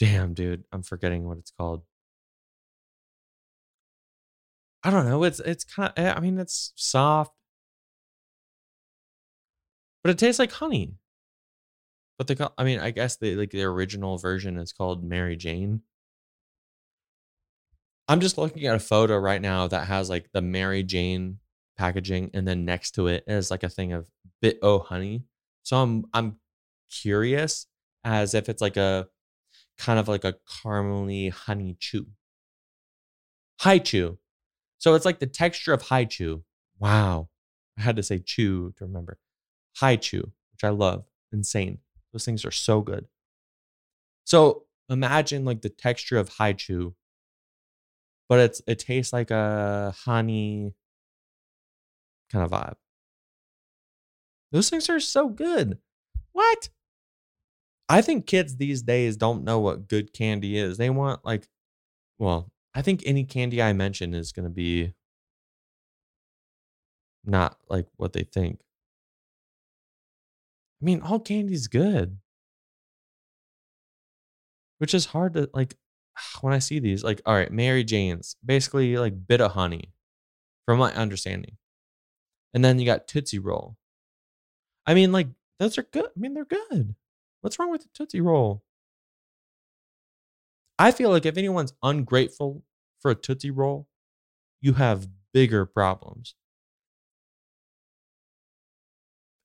[0.00, 1.82] Damn, dude, I'm forgetting what it's called.
[4.82, 5.22] I don't know.
[5.22, 6.04] It's it's kind of.
[6.04, 7.32] Eh, I mean, it's soft,
[10.02, 10.96] but it tastes like honey.
[12.18, 12.54] But call.
[12.56, 15.82] I mean, I guess the like the original version is called Mary Jane.
[18.08, 21.38] I'm just looking at a photo right now that has like the Mary Jane
[21.76, 24.06] packaging, and then next to it is like a thing of
[24.40, 25.24] Bit O honey.
[25.62, 26.36] So I'm I'm
[26.90, 27.66] curious
[28.04, 29.08] as if it's like a
[29.78, 32.06] kind of like a caramely honey chew.
[33.60, 34.18] Hi-Chew.
[34.78, 36.42] So it's like the texture of Hi-Chew.
[36.80, 37.28] Wow.
[37.78, 39.18] I had to say chew to remember.
[39.76, 41.04] Hi-Chew, which I love.
[41.32, 41.78] Insane.
[42.12, 43.06] Those things are so good.
[44.24, 46.94] So imagine like the texture of chew,
[48.28, 50.74] but it's it tastes like a honey
[52.30, 52.76] kind of vibe.
[54.52, 55.78] Those things are so good.
[56.32, 56.68] What?
[57.88, 60.78] I think kids these days don't know what good candy is.
[60.78, 61.48] They want like,
[62.18, 64.94] well, I think any candy I mention is going to be
[67.24, 68.60] not like what they think.
[70.82, 72.18] I mean, all candy's good.
[74.78, 75.76] Which is hard to like
[76.40, 79.92] when I see these, like, all right, Mary Jane's, basically like bit of honey,
[80.66, 81.56] from my understanding.
[82.54, 83.76] And then you got Tootsie Roll.
[84.86, 85.28] I mean, like,
[85.58, 86.06] those are good.
[86.06, 86.94] I mean, they're good.
[87.40, 88.62] What's wrong with the Tootsie Roll?
[90.78, 92.62] I feel like if anyone's ungrateful
[93.00, 93.88] for a Tootsie Roll,
[94.60, 96.34] you have bigger problems.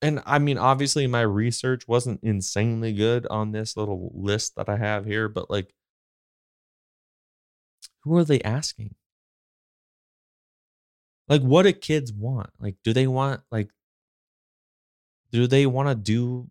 [0.01, 4.77] And I mean, obviously, my research wasn't insanely good on this little list that I
[4.77, 5.73] have here, but like,
[8.03, 8.95] who are they asking?
[11.27, 12.51] Like, what do kids want?
[12.59, 13.69] Like, do they want, like,
[15.31, 16.49] do they want to do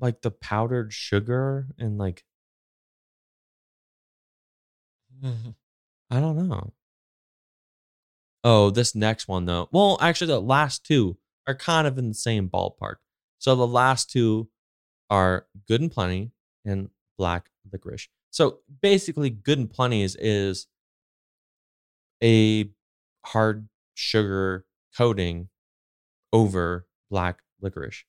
[0.00, 2.24] like the powdered sugar and like
[5.22, 5.50] mm-hmm.
[6.10, 6.72] I don't know.
[8.48, 9.68] Oh, this next one though.
[9.72, 11.16] Well, actually the last two
[11.48, 12.96] are kind of in the same ballpark.
[13.38, 14.48] So the last two
[15.10, 16.30] are Good and Plenty
[16.64, 18.06] and Black Licorice.
[18.30, 20.68] So basically Good and Plenty is,
[22.22, 22.70] a
[23.24, 24.64] hard sugar
[24.96, 25.48] coating
[26.32, 28.04] over black licorice.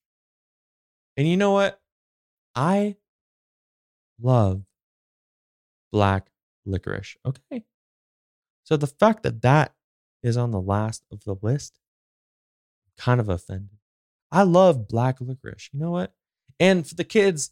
[1.17, 1.81] And you know what?
[2.55, 2.95] I
[4.21, 4.61] love
[5.91, 6.27] black
[6.65, 7.17] licorice.
[7.25, 7.63] Okay.
[8.63, 9.73] So the fact that that
[10.27, 11.79] is on the last of the list,
[12.85, 13.77] I'm kind of offended.
[14.31, 15.69] I love black licorice.
[15.71, 16.13] You know what?
[16.59, 17.51] And for the kids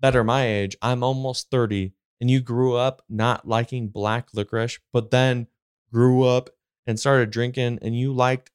[0.00, 4.78] that are my age, I'm almost 30, and you grew up not liking black licorice,
[4.92, 5.46] but then
[5.92, 6.50] grew up
[6.86, 8.50] and started drinking and you liked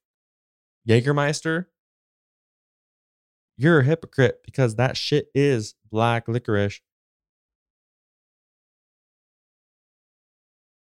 [0.87, 1.65] Jägermeister,
[3.57, 6.81] you're a hypocrite because that shit is black licorice.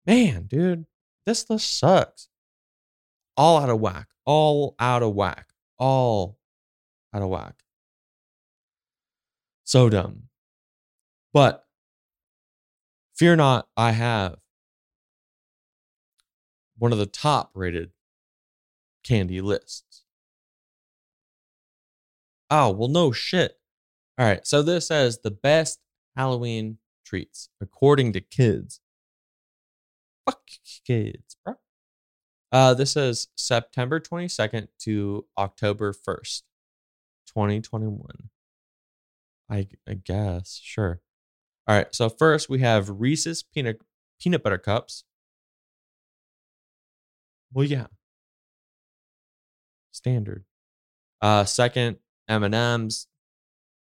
[0.07, 0.87] Man, dude,
[1.27, 2.29] this list sucks.
[3.37, 4.09] All out of whack.
[4.24, 5.49] All out of whack.
[5.78, 6.39] All
[7.12, 7.55] out of whack.
[9.64, 10.24] So dumb.
[11.33, 11.64] But
[13.14, 14.37] fear not, I have
[16.78, 17.91] one of the top rated
[19.03, 20.03] candy lists.
[22.51, 23.59] Oh, well, no shit.
[24.18, 24.47] All right.
[24.47, 25.80] So this says the best
[26.16, 28.80] Halloween treats according to kids.
[30.26, 30.43] Fuck
[30.87, 31.55] kids, bro.
[32.53, 36.43] Uh, this is September 22nd to October 1st,
[37.29, 38.29] 2021.
[39.51, 41.01] I, I guess, sure.
[41.67, 41.95] All right.
[41.95, 43.81] So first we have Reese's peanut
[44.21, 45.05] peanut butter cups.
[47.53, 47.87] Well, yeah.
[49.93, 50.45] Standard.
[51.21, 51.99] Uh, second
[52.29, 53.07] M and M's,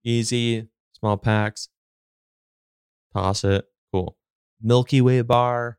[0.05, 1.69] easy, small packs.
[3.15, 3.67] Toss it.
[3.93, 4.17] Cool.
[4.61, 5.79] Milky Way bar.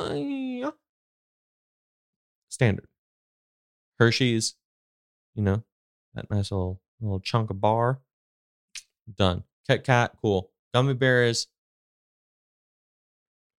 [0.00, 0.41] Uh, yeah.
[2.62, 2.86] Standard.
[3.98, 4.54] Hershey's,
[5.34, 5.64] you know,
[6.14, 8.00] that nice little little chunk of bar.
[9.12, 9.42] Done.
[9.66, 10.52] Kit Kat, cool.
[10.72, 11.48] Gummy bears.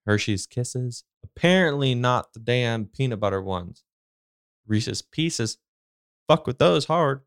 [0.05, 1.03] Hershey's Kisses.
[1.21, 3.83] Apparently not the damn peanut butter ones.
[4.65, 5.57] Reese's Pieces.
[6.29, 7.23] Fuck with those hard.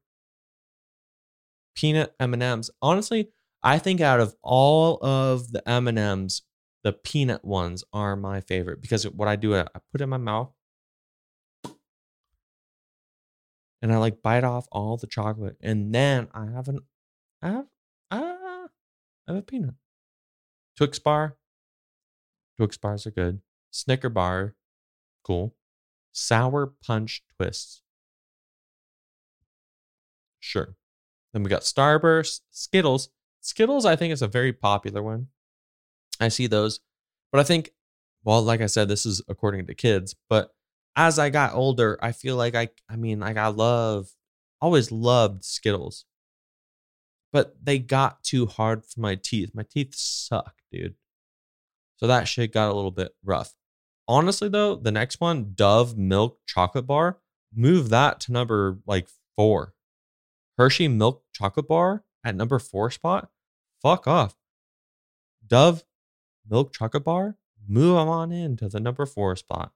[1.75, 2.71] Peanut M&Ms.
[2.81, 3.29] Honestly,
[3.63, 6.41] I think out of all of the M&Ms,
[6.83, 10.56] the peanut ones are my favorite because what I do, I put in my mouth
[13.83, 16.81] and I like bite off all the chocolate and then I have an
[17.43, 17.67] I have
[18.11, 18.67] ah
[19.29, 19.75] I have a peanut.
[20.77, 21.37] Twix bar.
[22.59, 23.41] Twix bars are good.
[23.71, 24.55] Snicker bar,
[25.25, 25.55] cool.
[26.13, 27.83] Sour punch twists.
[30.41, 30.77] Sure.
[31.33, 33.11] Then we got Starburst, Skittles.
[33.41, 35.29] Skittles, I think, is a very popular one.
[36.21, 36.81] I see those.
[37.31, 37.73] But I think,
[38.25, 40.15] well, like I said, this is according to kids.
[40.31, 40.55] But
[40.97, 44.09] as I got older, I feel like I, I mean, like I love,
[44.61, 46.07] always loved Skittles.
[47.33, 49.51] But they got too hard for my teeth.
[49.55, 50.95] My teeth suck, dude.
[51.99, 53.55] So that shit got a little bit rough.
[54.09, 57.19] Honestly, though, the next one, Dove Milk Chocolate Bar,
[57.55, 59.75] move that to number like four.
[60.57, 63.29] Hershey Milk Chocolate Bar at number four spot.
[63.83, 64.37] Fuck off.
[65.47, 65.85] Dove
[66.49, 67.37] Milk Chocolate Bar,
[67.69, 69.73] move them on in to the number four spot.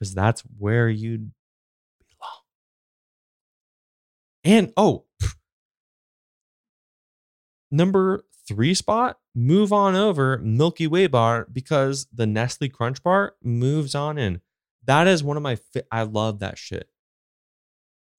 [0.00, 1.30] Because that's where you'd
[2.08, 2.40] belong.
[4.42, 5.04] And oh,
[7.70, 13.94] number three spot, move on over Milky Way bar because the Nestle Crunch bar moves
[13.94, 14.40] on in.
[14.84, 16.88] That is one of my, fi- I love that shit.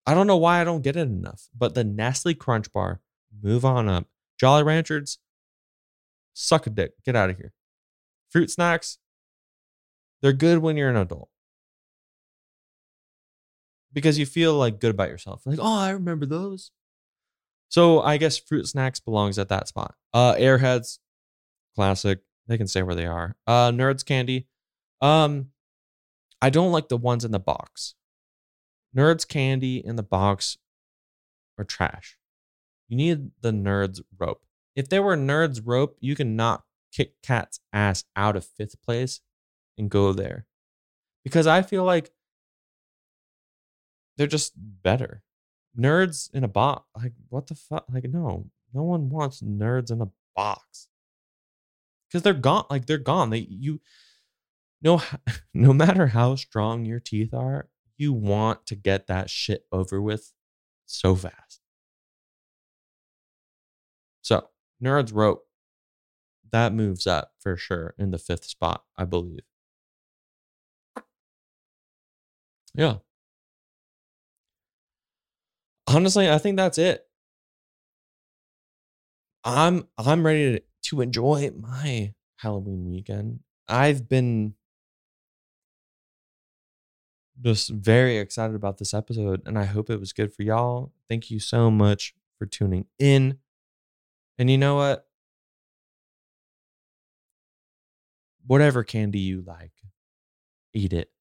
[0.06, 3.02] I don't know why I don't get it enough, but the Nestle Crunch bar,
[3.42, 4.08] move on up.
[4.40, 5.18] Jolly Ranchers,
[6.34, 6.94] suck a dick.
[7.04, 7.54] Get out of here.
[8.30, 9.00] Fruit snacks,
[10.22, 11.30] they're good when you're an adult
[13.94, 15.42] because you feel like good about yourself.
[15.46, 16.72] Like, oh, I remember those.
[17.70, 19.96] So I guess fruit snacks belongs at that spot.
[20.14, 21.00] Uh, Airheads,
[21.76, 22.20] classic.
[22.48, 23.36] They can stay where they are.
[23.48, 24.48] Uh, Nerds candy.
[25.00, 25.48] Um,
[26.42, 27.96] I don't like the ones in the box.
[28.96, 30.58] Nerds candy in the box
[31.58, 32.18] are trash.
[32.90, 34.44] You need the Nerds rope.
[34.76, 39.22] If there were Nerds rope, you can knock Kit Kat's ass out of fifth place
[39.78, 40.46] and go there.
[41.24, 42.12] Because I feel like
[44.22, 45.24] they're just better.
[45.76, 46.86] Nerds in a box.
[46.96, 47.86] Like, what the fuck?
[47.92, 50.90] Like, no, no one wants nerds in a box.
[52.08, 52.66] Because they're gone.
[52.70, 53.32] Like, they're gone.
[53.32, 53.82] They, you,
[54.80, 55.02] no,
[55.56, 57.68] no matter how strong your teeth are,
[57.98, 60.34] you want to get that shit over with
[60.86, 61.62] so fast.
[64.22, 64.50] So,
[64.84, 65.48] nerds rope.
[66.52, 69.46] That moves up for sure in the fifth spot, I believe.
[72.76, 72.98] Yeah.
[75.88, 77.06] Honestly, I think that's it.
[79.44, 83.40] I'm I'm ready to, to enjoy my Halloween weekend.
[83.68, 84.56] I've been
[87.42, 90.92] just very excited about this episode and I hope it was good for y'all.
[91.10, 93.40] Thank you so much for tuning in.
[94.38, 95.08] And you know what?
[98.46, 99.72] Whatever candy you like,
[100.74, 101.12] eat it.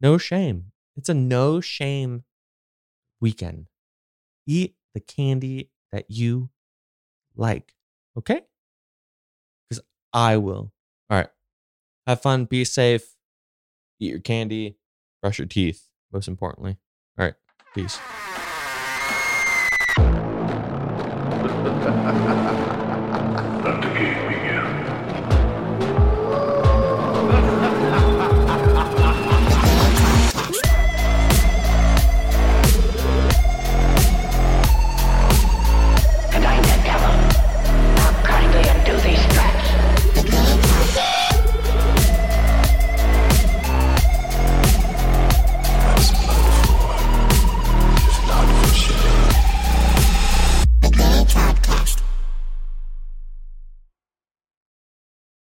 [0.00, 0.72] No shame.
[0.96, 2.24] It's a no shame
[3.24, 3.66] weekend.
[4.46, 6.50] Eat the candy that you
[7.34, 7.72] like.
[8.18, 8.42] Okay?
[9.70, 10.72] Because I will.
[11.08, 11.28] All right.
[12.06, 12.44] Have fun.
[12.44, 13.16] Be safe.
[13.98, 14.76] eat your candy,
[15.22, 16.76] brush your teeth, most importantly.
[17.18, 17.34] All right,
[17.74, 17.98] peace.